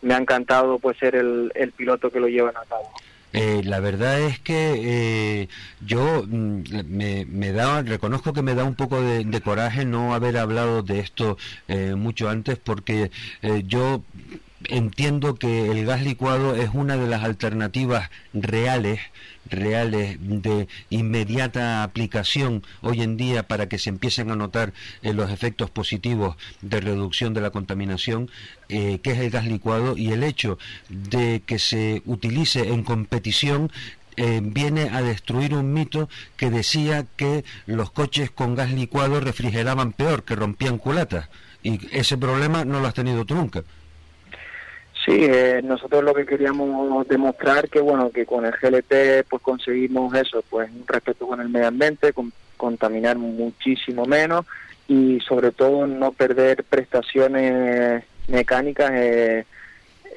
[0.00, 2.88] me ha encantado pues ser el, el piloto que lo llevan a cabo.
[3.34, 5.48] Eh, la verdad es que eh,
[5.84, 10.82] yo mm, me, da, reconozco que me da un poco de, coraje no haber hablado
[10.82, 13.10] de esto eh, mucho antes porque
[13.66, 14.02] yo
[14.68, 19.00] entiendo que el gas licuado es una de las alternativas reales
[19.50, 25.30] reales de inmediata aplicación hoy en día para que se empiecen a notar eh, los
[25.30, 28.30] efectos positivos de reducción de la contaminación,
[28.68, 30.58] eh, que es el gas licuado, y el hecho
[30.88, 33.70] de que se utilice en competición
[34.16, 39.92] eh, viene a destruir un mito que decía que los coches con gas licuado refrigeraban
[39.92, 41.28] peor, que rompían culatas.
[41.62, 43.64] Y ese problema no lo has tenido tú nunca.
[45.04, 50.14] Sí, eh, nosotros lo que queríamos demostrar que bueno que con el GLP pues conseguimos
[50.14, 54.46] eso, pues un respeto con el medio ambiente, con, contaminar muchísimo menos
[54.88, 59.44] y sobre todo no perder prestaciones mecánicas eh,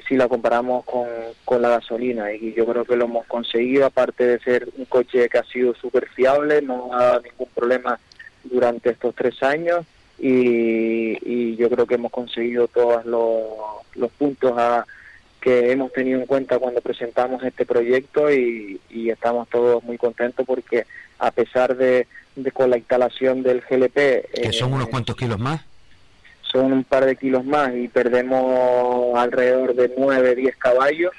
[0.08, 1.06] si la comparamos con,
[1.44, 2.32] con la gasolina.
[2.32, 5.74] Y yo creo que lo hemos conseguido aparte de ser un coche que ha sido
[5.74, 7.98] súper fiable, no ha dado ningún problema
[8.44, 9.84] durante estos tres años
[10.18, 13.42] y, y yo creo que hemos conseguido todos los,
[13.94, 14.84] los puntos a,
[15.40, 20.44] que hemos tenido en cuenta cuando presentamos este proyecto y, y estamos todos muy contentos
[20.44, 20.86] porque
[21.18, 23.94] a pesar de, de con la instalación del GLP...
[23.94, 25.60] ¿Que son unos cuantos kilos más?
[26.42, 31.12] Son un par de kilos más y perdemos alrededor de 9, 10 caballos.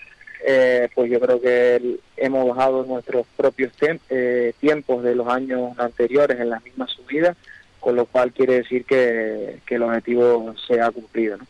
[0.45, 3.71] Eh, pues yo creo que hemos bajado nuestros propios
[4.09, 7.35] eh, tiempos de los años anteriores en las mismas subidas
[7.79, 11.37] con lo cual quiere decir que, el objetivo se ha cumplido.
[11.37, 11.45] ¿no?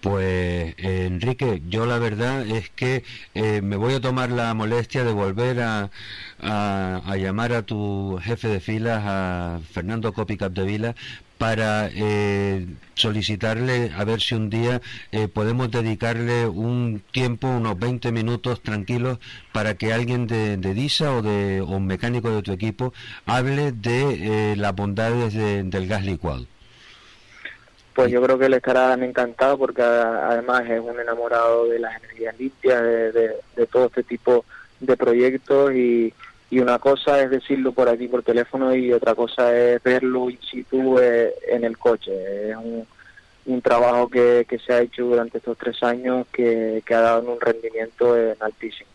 [0.00, 5.02] Pues eh, Enrique, yo la verdad es que eh, me voy a tomar la molestia
[5.02, 5.90] de volver a,
[6.40, 10.94] a, a, llamar a tu jefe de filas, a Fernando Copicap de Vila,
[11.38, 14.80] para eh, solicitarle a ver si un día
[15.12, 19.18] eh, podemos dedicarle un tiempo, unos 20 minutos tranquilos,
[19.52, 22.92] para que alguien de, de DISA o, de, o un mecánico de tu equipo
[23.26, 26.46] hable de eh, las bondades de, del gas licuado.
[27.94, 32.36] Pues yo creo que él estará encantado porque además es un enamorado de las energías
[32.38, 34.44] limpias, de todo este tipo
[34.80, 36.12] de proyectos y,
[36.54, 40.38] y una cosa es decirlo por aquí por teléfono y otra cosa es verlo in
[40.40, 42.12] situ eh, en el coche.
[42.50, 47.00] Es un, trabajo que, que, se ha hecho durante estos tres años que, que ha
[47.00, 48.88] dado un rendimiento en altísimo.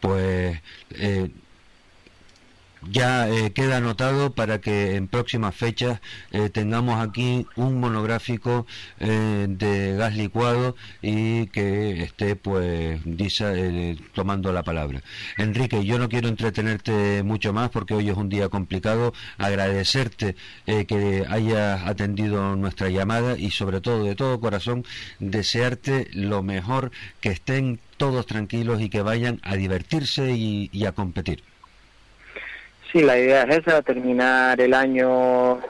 [0.00, 0.60] Pues
[0.92, 1.28] eh,
[2.90, 8.66] ya eh, queda anotado para que en próximas fechas eh, tengamos aquí un monográfico
[9.00, 13.00] eh, de gas licuado y que esté pues
[14.14, 15.02] tomando la palabra.
[15.38, 19.12] Enrique, yo no quiero entretenerte mucho más porque hoy es un día complicado.
[19.38, 24.84] Agradecerte que hayas atendido nuestra llamada y sobre todo de todo corazón
[25.18, 31.42] desearte lo mejor, que estén todos tranquilos y que vayan a divertirse y a competir.
[32.96, 35.60] Sí, la idea es esa, terminar el año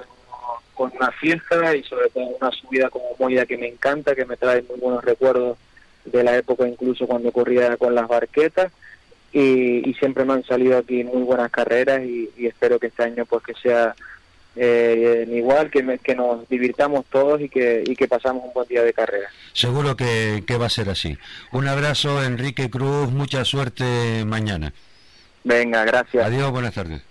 [0.75, 4.37] con una fiesta y sobre todo una subida como Moya que me encanta, que me
[4.37, 5.59] trae muy buenos recuerdos
[6.05, 8.71] de la época incluso cuando corría con las barquetas
[9.33, 13.43] y, siempre me han salido aquí muy buenas carreras y, espero que este año pues
[13.43, 13.97] que sea
[14.55, 18.85] eh, igual, que, que nos divirtamos todos y que, y que pasamos un buen día
[18.85, 19.29] de carrera.
[19.53, 21.19] Seguro que va a ser así.
[21.51, 24.73] Un abrazo, Enrique Cruz, mucha suerte mañana.
[25.47, 26.27] Venga, gracias.
[26.27, 27.03] Adiós, buenas tardes.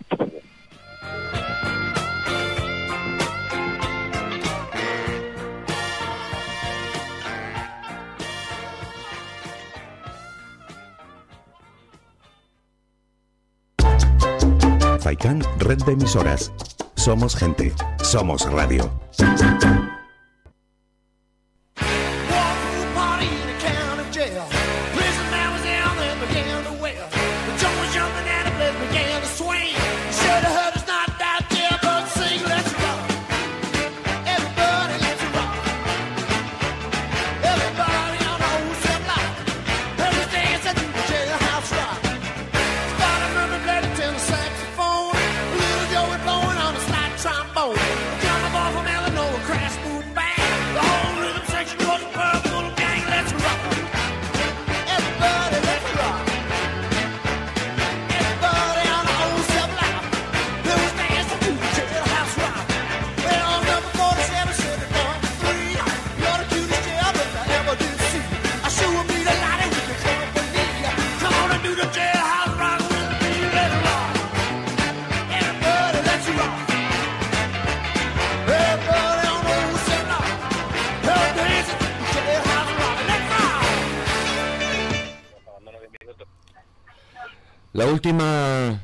[14.99, 16.51] Faikan, red de emisoras.
[16.95, 17.71] Somos gente,
[18.03, 18.91] somos radio.
[87.76, 88.80] La última,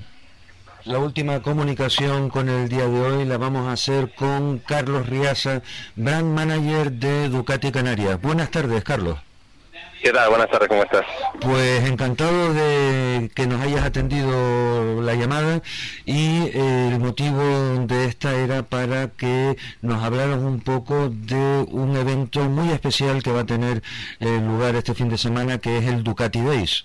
[0.84, 5.62] la última comunicación con el día de hoy la vamos a hacer con Carlos Riaza,
[5.96, 8.22] brand manager de Ducati Canarias.
[8.22, 9.18] Buenas tardes, Carlos.
[10.04, 10.30] ¿Qué tal?
[10.30, 11.06] Buenas tardes, ¿cómo estás?
[11.40, 15.62] Pues encantado de que nos hayas atendido la llamada
[16.06, 21.96] y eh, el motivo de esta era para que nos hablaras un poco de un
[21.96, 23.84] evento muy especial que va a tener
[24.20, 26.84] eh, lugar este fin de semana, que es el Ducati Days.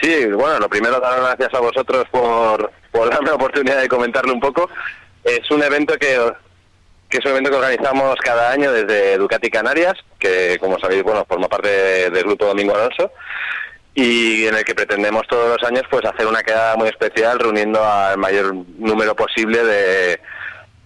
[0.00, 3.88] Sí, bueno, lo primero dar las gracias a vosotros por, por darme la oportunidad de
[3.88, 4.68] comentarle un poco.
[5.22, 6.18] Es un evento que,
[7.08, 11.24] que es un evento que organizamos cada año desde Ducati Canarias, que como sabéis, bueno,
[11.28, 13.12] forma parte del grupo Domingo Alonso,
[13.94, 17.84] y en el que pretendemos todos los años pues hacer una quedada muy especial reuniendo
[17.84, 20.20] al mayor número posible de,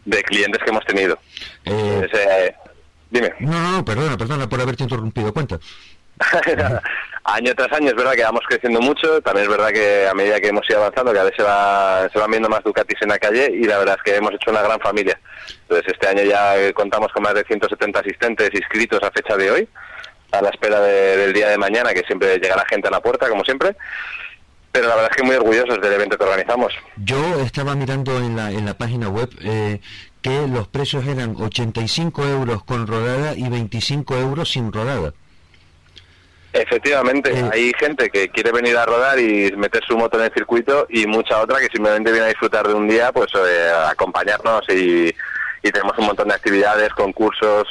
[0.04, 1.18] de clientes que hemos tenido.
[1.64, 2.54] Eh, eh,
[3.10, 3.32] dime.
[3.40, 5.32] No, no, perdona, perdona por haberte interrumpido.
[5.32, 5.58] Cuenta.
[7.25, 10.41] año tras año es verdad que vamos creciendo mucho, también es verdad que a medida
[10.41, 13.18] que hemos ido avanzando cada vez se, va, se van viendo más Ducatis en la
[13.18, 15.18] calle y la verdad es que hemos hecho una gran familia.
[15.63, 19.68] Entonces este año ya contamos con más de 170 asistentes inscritos a fecha de hoy,
[20.33, 23.45] a la espera del día de mañana que siempre llegará gente a la puerta como
[23.45, 23.75] siempre.
[24.71, 26.72] Pero la verdad es que muy orgullosos del evento que organizamos.
[26.96, 29.80] Yo estaba mirando en la, en la página web eh,
[30.21, 35.14] que los precios eran 85 euros con rodada y 25 euros sin rodada.
[36.55, 40.87] Efectivamente, hay gente que quiere venir a rodar y meter su moto en el circuito
[40.89, 45.13] y mucha otra que simplemente viene a disfrutar de un día, pues eh, acompañarnos y,
[45.63, 47.67] tenemos un montón de actividades, concursos,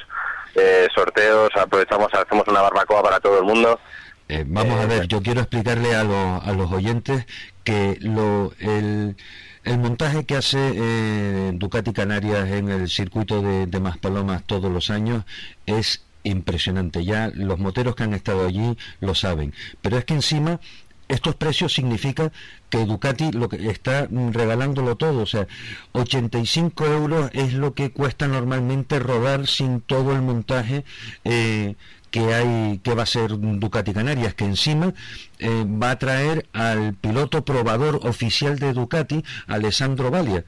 [0.56, 3.80] eh, sorteos, aprovechamos, hacemos una barbacoa para todo el mundo.
[4.28, 7.26] Eh, vamos a ver, yo quiero explicarle a, a los oyentes
[7.64, 9.16] que lo, el,
[9.64, 15.24] el montaje que hace Ducati Canarias en el circuito de, de Maspalomas todos los años
[15.68, 17.06] es impresionante.
[17.06, 19.54] Ya los moteros que han estado allí lo saben.
[19.82, 20.60] Pero es que encima
[21.08, 22.32] estos precios significan
[22.70, 25.48] que Ducati lo que está regalándolo todo, o sea,
[25.92, 30.86] 85 euros es lo que cuesta normalmente rodar sin todo el montaje
[31.24, 31.76] eh,
[32.10, 34.94] que hay que va a ser Ducati Canarias, que encima
[35.40, 40.46] eh, va a traer al piloto probador oficial de Ducati, Alessandro Valia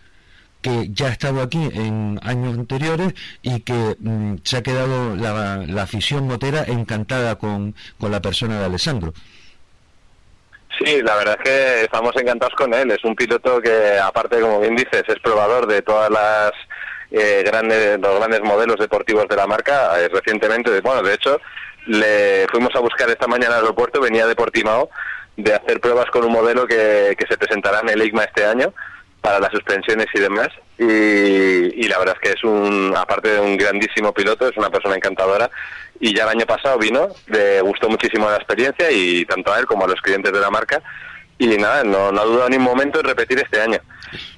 [0.65, 3.13] que ya ha estado aquí en años anteriores
[3.43, 8.65] y que mm, se ha quedado la, afición motera encantada con, con la persona de
[8.65, 9.13] Alessandro.
[10.79, 12.89] Sí, la verdad es que estamos encantados con él.
[12.89, 16.51] Es un piloto que, aparte, como bien dices, es probador de todas las
[17.11, 20.01] eh, grandes, los grandes modelos deportivos de la marca.
[20.01, 21.39] Eh, recientemente, bueno, de hecho,
[21.85, 24.89] le fuimos a buscar esta mañana al aeropuerto, venía de Portimao,
[25.37, 28.73] de hacer pruebas con un modelo que, que se presentará en el IGMA este año
[29.25, 30.49] para las suspensiones y demás.
[30.77, 34.95] Y, la verdad es que es un, aparte de un grandísimo piloto, es una persona
[34.95, 35.49] encantadora.
[35.99, 39.65] Y ya el año pasado vino, le gustó muchísimo la experiencia y tanto a él
[39.65, 40.79] como a los clientes de la marca.
[41.39, 43.79] Y nada, no, no ha dudado ni un momento en repetir este año.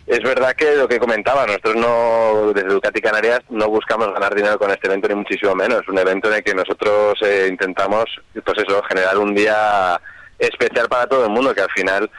[0.06, 4.58] Es verdad que lo que comentaba, nosotros no, desde Ducati Canarias, no buscamos ganar dinero
[4.58, 5.86] con este evento ni muchísimo menos.
[5.90, 10.00] Un evento en el que nosotros eh, intentamos, pues eso, generar un día
[10.40, 12.10] especial para todo el mundo, que al final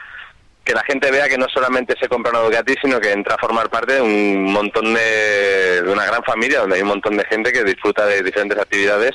[0.63, 3.37] que la gente vea que no solamente se compra una Ducati, sino que entra a
[3.37, 7.25] formar parte de un montón de, de una gran familia donde hay un montón de
[7.25, 9.11] gente que disfruta de diferentes actividades.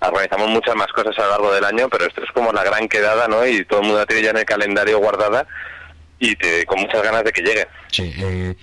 [0.00, 2.88] Organizamos muchas más cosas a lo largo del año, pero esto es como la gran
[2.88, 3.46] quedada, ¿no?
[3.46, 5.46] Y todo el mundo tiene ya en el calendario guardada
[6.18, 7.66] y te, con muchas ganas de que llegue.
[7.90, 8.54] Sí, eh,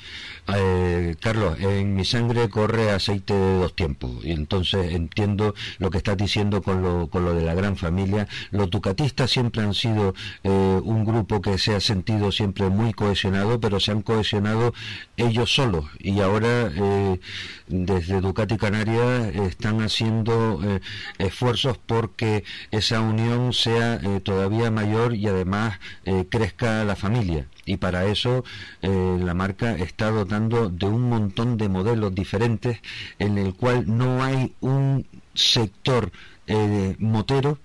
[0.48, 4.11] eh, Carlos, en mi sangre corre aceite de dos tiempos.
[4.24, 8.28] Y entonces entiendo lo que estás diciendo con lo, con lo de la gran familia.
[8.52, 10.14] Los ducatistas siempre han sido
[10.44, 10.49] eh,
[10.84, 14.74] un grupo que se ha sentido siempre muy cohesionado, pero se han cohesionado
[15.18, 15.86] ellos solos.
[15.99, 17.20] Y ahora eh,
[17.68, 20.60] desde Ducati Canarias están haciendo
[21.18, 25.80] esfuerzos porque esa unión sea todavía mayor y además
[26.30, 28.44] crezca la familia y para eso
[28.81, 32.80] eh, la marca está dotando de un montón de modelos diferentes
[33.19, 36.11] en el cual no hay un sector
[36.48, 37.57] eh, motero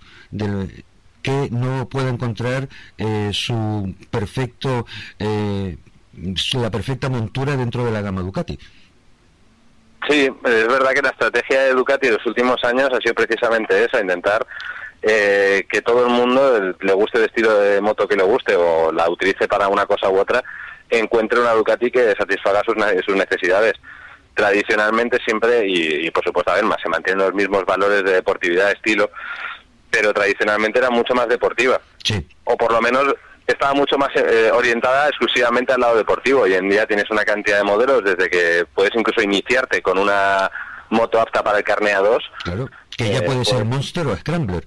[1.22, 4.86] que no pueda encontrar eh, su perfecto
[5.18, 8.58] la perfecta montura dentro de la gama Ducati.
[10.08, 13.84] Sí, es verdad que la estrategia de Ducati en los últimos años ha sido precisamente
[13.84, 14.46] esa, intentar
[15.02, 18.92] eh, que todo el mundo, le guste el estilo de moto que le guste o
[18.92, 20.42] la utilice para una cosa u otra,
[20.90, 23.74] encuentre una Ducati que satisfaga sus, sus necesidades.
[24.34, 28.70] Tradicionalmente siempre, y, por supuesto, a ver, más se mantienen los mismos valores de deportividad,
[28.70, 29.10] estilo,
[29.90, 31.80] pero tradicionalmente era mucho más deportiva.
[32.44, 33.14] O por lo menos
[33.48, 36.42] estaba mucho más eh, orientada exclusivamente al lado deportivo.
[36.42, 40.50] Hoy en día tienes una cantidad de modelos desde que puedes incluso iniciarte con una
[40.90, 42.23] moto apta para el carnea 2.
[42.44, 44.65] Claro, que ya eh, puede ser Monster o Scrambler.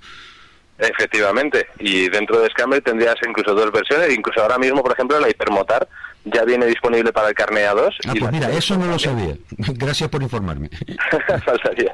[0.77, 5.29] Efectivamente, y dentro de Scrambler tendrías incluso dos versiones, incluso ahora mismo, por ejemplo, la
[5.29, 5.87] Hipermotar
[6.25, 7.97] ya viene disponible para el Carnea 2.
[8.07, 9.35] Ah, pues mira, eso no lo sabía.
[9.57, 10.69] Gracias por informarme.
[11.45, 11.93] Faltaría.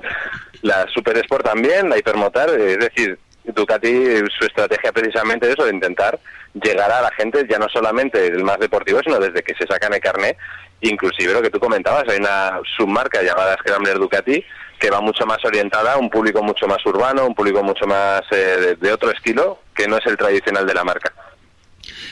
[0.61, 5.73] La Super Sport también, la Hipermotar, es decir, Ducati, su estrategia precisamente es eso, de
[5.73, 6.19] intentar
[6.53, 9.93] llegar a la gente, ya no solamente el más deportivo, sino desde que se sacan
[9.93, 10.37] el carnet,
[10.81, 14.43] inclusive lo que tú comentabas, hay una submarca llamada Scrambler Ducati,
[14.79, 18.21] que va mucho más orientada a un público mucho más urbano, un público mucho más
[18.31, 21.13] eh, de, otro estilo, que no es el tradicional de la marca.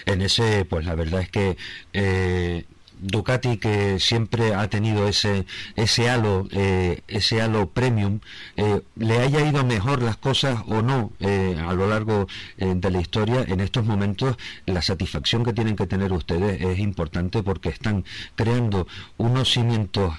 [0.06, 1.58] En ese, pues la verdad es que
[1.94, 2.66] eh,
[3.00, 5.46] Ducati que siempre ha tenido ese
[5.76, 8.20] ese halo eh, ese halo premium
[8.56, 12.28] eh, le haya ido mejor las cosas o no eh, a lo largo
[12.58, 17.44] de la historia en estos momentos la satisfacción que tienen que tener ustedes es importante
[17.44, 18.06] porque están
[18.36, 20.14] creando unos cimientos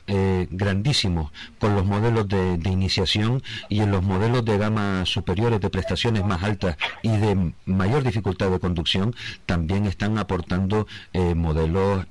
[0.51, 5.71] grandísimos con los modelos de, de, iniciación y en los modelos de gama superiores de
[5.71, 9.15] prestaciones más altas y de mayor dificultad de conducción
[9.47, 10.87] también están aportando
[11.35, 12.07] modelos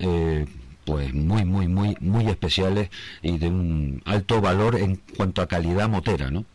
[0.86, 2.90] pues muy, muy, muy, muy especiales
[3.22, 6.46] y de un alto valor en cuanto a calidad motera, ¿no?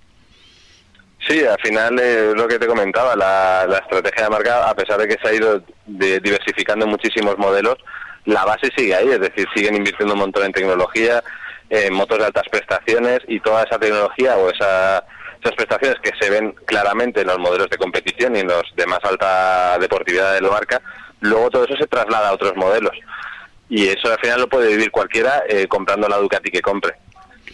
[1.28, 5.06] Sí, al final eh, lo que te comentaba, la, estrategia de marca, a pesar de
[5.06, 7.76] que se ha ido diversificando en muchísimos modelos,
[8.24, 11.22] la base sigue ahí, es decir, siguen invirtiendo un montón en tecnología,
[11.68, 15.04] en motos de altas prestaciones y toda esa tecnología o esa,
[15.40, 18.86] esas prestaciones que se ven claramente en los modelos de competición y en los de
[18.86, 20.80] más alta deportividad de la marca,
[21.20, 22.92] luego todo eso se traslada a otros modelos
[23.70, 26.96] y eso al final lo puede vivir cualquiera eh, comprando la Ducati que compre.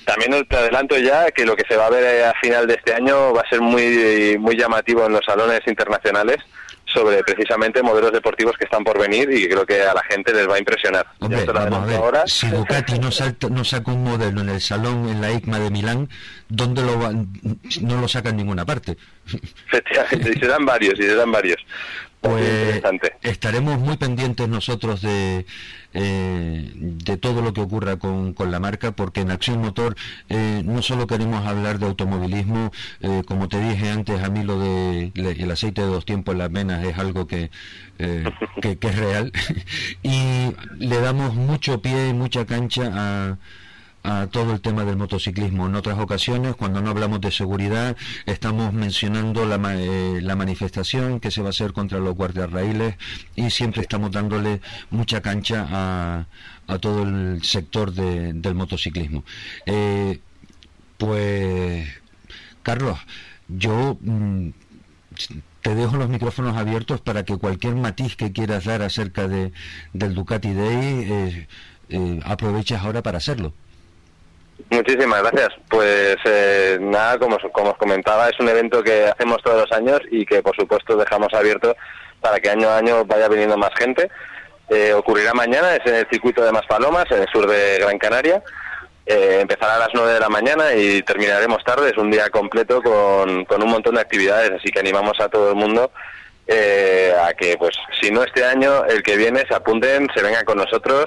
[0.05, 2.75] También te adelanto ya que lo que se va a ver eh, a final de
[2.75, 6.39] este año va a ser muy, muy llamativo en los salones internacionales
[6.87, 10.49] sobre precisamente modelos deportivos que están por venir y creo que a la gente les
[10.49, 11.07] va a impresionar.
[11.97, 12.23] Ahora.
[12.27, 15.71] Si Ducati no, salta, no saca un modelo en el salón, en la ICMA de
[15.71, 16.09] Milán,
[16.49, 17.29] ¿dónde lo van?
[17.83, 18.97] No lo saca en ninguna parte.
[19.67, 21.59] Efectivamente, y se dan varios, y se dan varios.
[22.21, 22.83] Pues
[23.23, 25.47] estaremos muy pendientes nosotros de,
[25.95, 29.97] eh, de todo lo que ocurra con, con, la marca, porque en Acción Motor
[30.29, 34.59] eh, no solo queremos hablar de automovilismo, eh, como te dije antes, a mí lo
[34.59, 37.51] de el aceite de dos tiempos en las venas es algo que,
[37.99, 39.33] que, que es real,
[40.03, 43.39] y le damos mucho pie y mucha cancha a
[44.07, 45.67] a todo el tema del motociclismo.
[45.67, 51.33] En otras ocasiones, cuando no hablamos de seguridad, estamos mencionando la, eh, la manifestación que
[51.33, 52.95] se va a hacer contra los guardias raíles
[53.35, 54.61] y siempre estamos dándole
[54.91, 56.27] mucha cancha a,
[56.69, 59.25] a todo el sector del motociclismo.
[59.67, 60.21] Eh,
[60.99, 61.89] pues,
[62.63, 62.99] Carlos,
[63.49, 63.99] yo...
[64.01, 64.51] Mm,
[65.63, 69.53] te dejo los micrófonos abiertos para que cualquier matiz que quieras dar acerca de,
[69.93, 71.47] del Ducati Day
[71.89, 73.53] eh, aproveches ahora para hacerlo.
[74.71, 75.49] Muchísimas gracias.
[75.69, 80.25] Pues eh, nada, como, os comentaba, es un evento que hacemos todos los años y
[80.25, 81.77] que por supuesto dejamos abierto
[82.21, 84.11] para que año a año vaya viniendo más gente.
[84.69, 88.43] eh, ocurrirá mañana, es en el circuito de Maspalomas, en el sur de Gran Canaria.
[89.07, 91.91] Eh, empezará a las 9 de la mañana y terminaremos tarde.
[91.91, 95.51] Es un día completo con, con un montón de actividades, así que animamos a todo
[95.51, 95.93] el mundo
[96.49, 100.45] eh, a que, pues, si no este año, el que viene se apunten, se vengan
[100.45, 101.07] con nosotros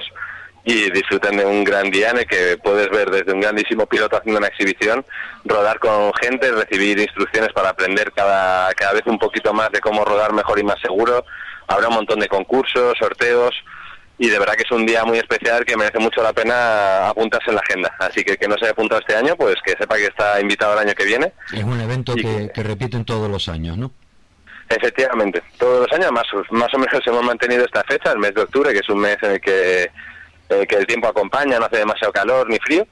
[0.64, 4.16] y disfruten de un gran día en el que puedes ver desde un grandísimo piloto
[4.16, 5.04] haciendo una exhibición,
[5.44, 10.04] rodar con gente, recibir instrucciones para aprender cada, cada vez un poquito más de cómo
[10.04, 11.24] rodar mejor y más seguro.
[11.66, 13.54] Habrá un montón de concursos, sorteos
[14.18, 17.48] y de verdad que es un día muy especial que merece mucho la pena apuntarse
[17.48, 17.96] en la agenda.
[17.98, 20.74] Así que que no se haya apuntado este año, pues que sepa que está invitado
[20.74, 21.32] el año que viene.
[21.54, 23.90] Es un evento que, que repiten todos los años, ¿no?
[24.68, 28.42] Efectivamente, todos los años más, más o menos hemos mantenido esta fecha, el mes de
[28.42, 29.90] octubre, que es un mes en el que,
[30.66, 32.86] que el tiempo acompaña, no hace demasiado calor ni frío.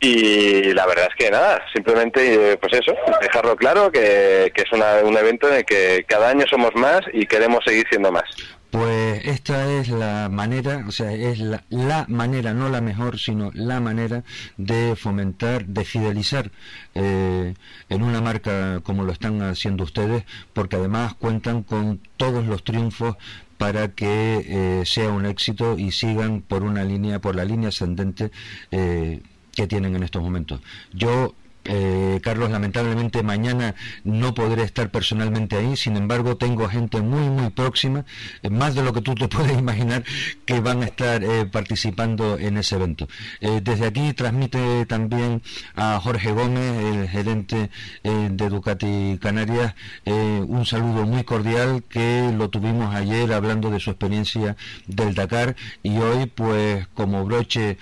[0.00, 4.72] Y la verdad es que nada, simplemente, eh, pues eso, dejarlo claro que, que es
[4.72, 8.24] un evento en el que cada año somos más y queremos seguir siendo más.
[8.70, 13.80] Pues esta es la manera, o sea, es la, manera, no la mejor, sino la
[13.80, 14.24] manera
[14.58, 16.50] de fomentar, de fidelizar
[16.94, 17.54] eh,
[17.88, 23.16] en una marca como lo están haciendo ustedes, porque además cuentan con todos los triunfos
[23.56, 28.30] para que eh, sea un éxito y sigan por una línea, por la línea ascendente
[28.70, 29.22] eh,
[29.54, 30.60] que tienen en estos momentos.
[30.92, 31.34] Yo
[31.68, 37.50] eh, Carlos, lamentablemente mañana no podré estar personalmente ahí, sin embargo tengo gente muy, muy
[37.50, 38.06] próxima,
[38.42, 40.02] eh, más de lo que tú te puedes imaginar,
[40.46, 43.06] que van a estar eh, participando en ese evento.
[43.40, 45.42] desde aquí transmite también
[45.74, 47.70] a Jorge Gómez, el gerente
[48.02, 49.74] de Ducati Canarias,
[50.06, 55.98] un saludo muy cordial que lo tuvimos ayer hablando de su experiencia del Dakar y
[55.98, 57.76] hoy pues como broche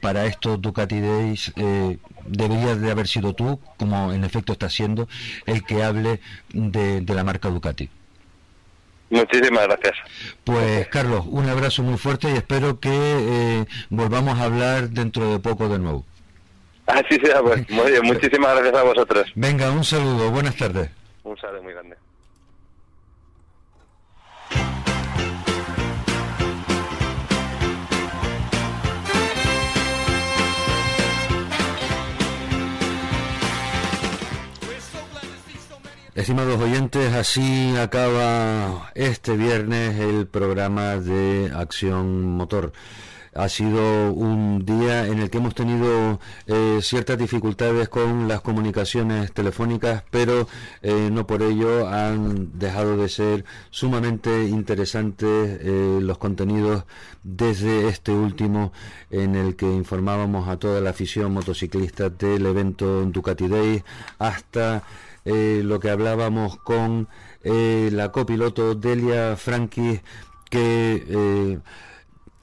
[0.00, 1.52] para estos Ducati Days
[2.28, 5.08] deberías de haber sido tú, como en efecto está siendo,
[5.46, 6.20] el que hable
[6.52, 7.88] de, la marca Ducati.
[9.08, 9.94] Muchísimas gracias.
[10.42, 15.38] Pues Carlos, un abrazo muy fuerte y espero que eh, volvamos a hablar dentro de
[15.38, 16.04] poco de nuevo.
[16.86, 17.68] Así sea, pues.
[17.70, 19.32] Muy bien, muchísimas gracias a vosotros.
[19.34, 20.90] Venga, un saludo, buenas tardes.
[21.22, 21.96] Un saludo muy grande.
[36.16, 42.72] Estimados oyentes, así acaba este viernes el programa de Acción Motor.
[43.34, 49.30] Ha sido un día en el que hemos tenido eh, ciertas dificultades con las comunicaciones
[49.32, 50.48] telefónicas, pero
[50.80, 55.28] eh, no por ello han dejado de ser sumamente interesantes
[55.60, 56.84] eh, los contenidos
[57.24, 58.72] desde este último
[59.10, 63.84] en el que informábamos a toda la afición motociclista del evento Ducati Day
[64.18, 64.82] hasta
[65.26, 67.08] eh, lo que hablábamos con
[67.42, 70.00] eh, la copiloto Delia Franqui,
[70.48, 71.60] que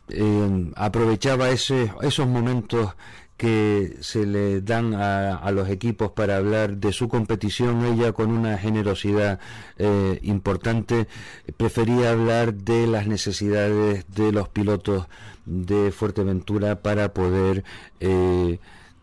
[0.09, 2.93] eh, aprovechaba ese, esos momentos
[3.37, 8.57] que se le dan a, los equipos para hablar de su competición, ella con una
[8.57, 9.39] generosidad
[10.21, 11.07] importante
[11.57, 15.07] prefería hablar de las necesidades de los pilotos
[15.45, 17.63] de Fuerteventura para poder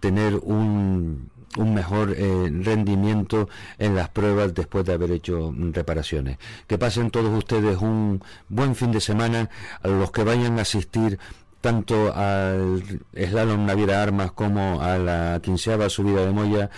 [0.00, 3.48] tener un, un mejor eh, rendimiento
[3.78, 6.38] en las pruebas después de haber hecho reparaciones.
[6.66, 9.50] Que pasen todos ustedes un buen fin de semana,
[9.82, 11.18] a los que vayan a asistir
[11.60, 12.82] tanto al
[13.14, 16.70] Slalom Naviera Armas como a la quinceava subida de Moya.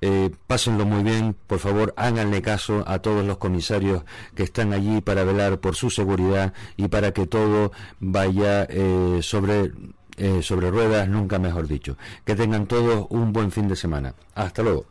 [0.00, 4.02] Eh, pásenlo muy bien, por favor háganle caso a todos los comisarios
[4.34, 9.72] que están allí para velar por su seguridad y para que todo vaya eh, sobre
[10.16, 11.96] eh, sobre ruedas, nunca mejor dicho.
[12.24, 14.14] Que tengan todos un buen fin de semana.
[14.34, 14.86] Hasta luego.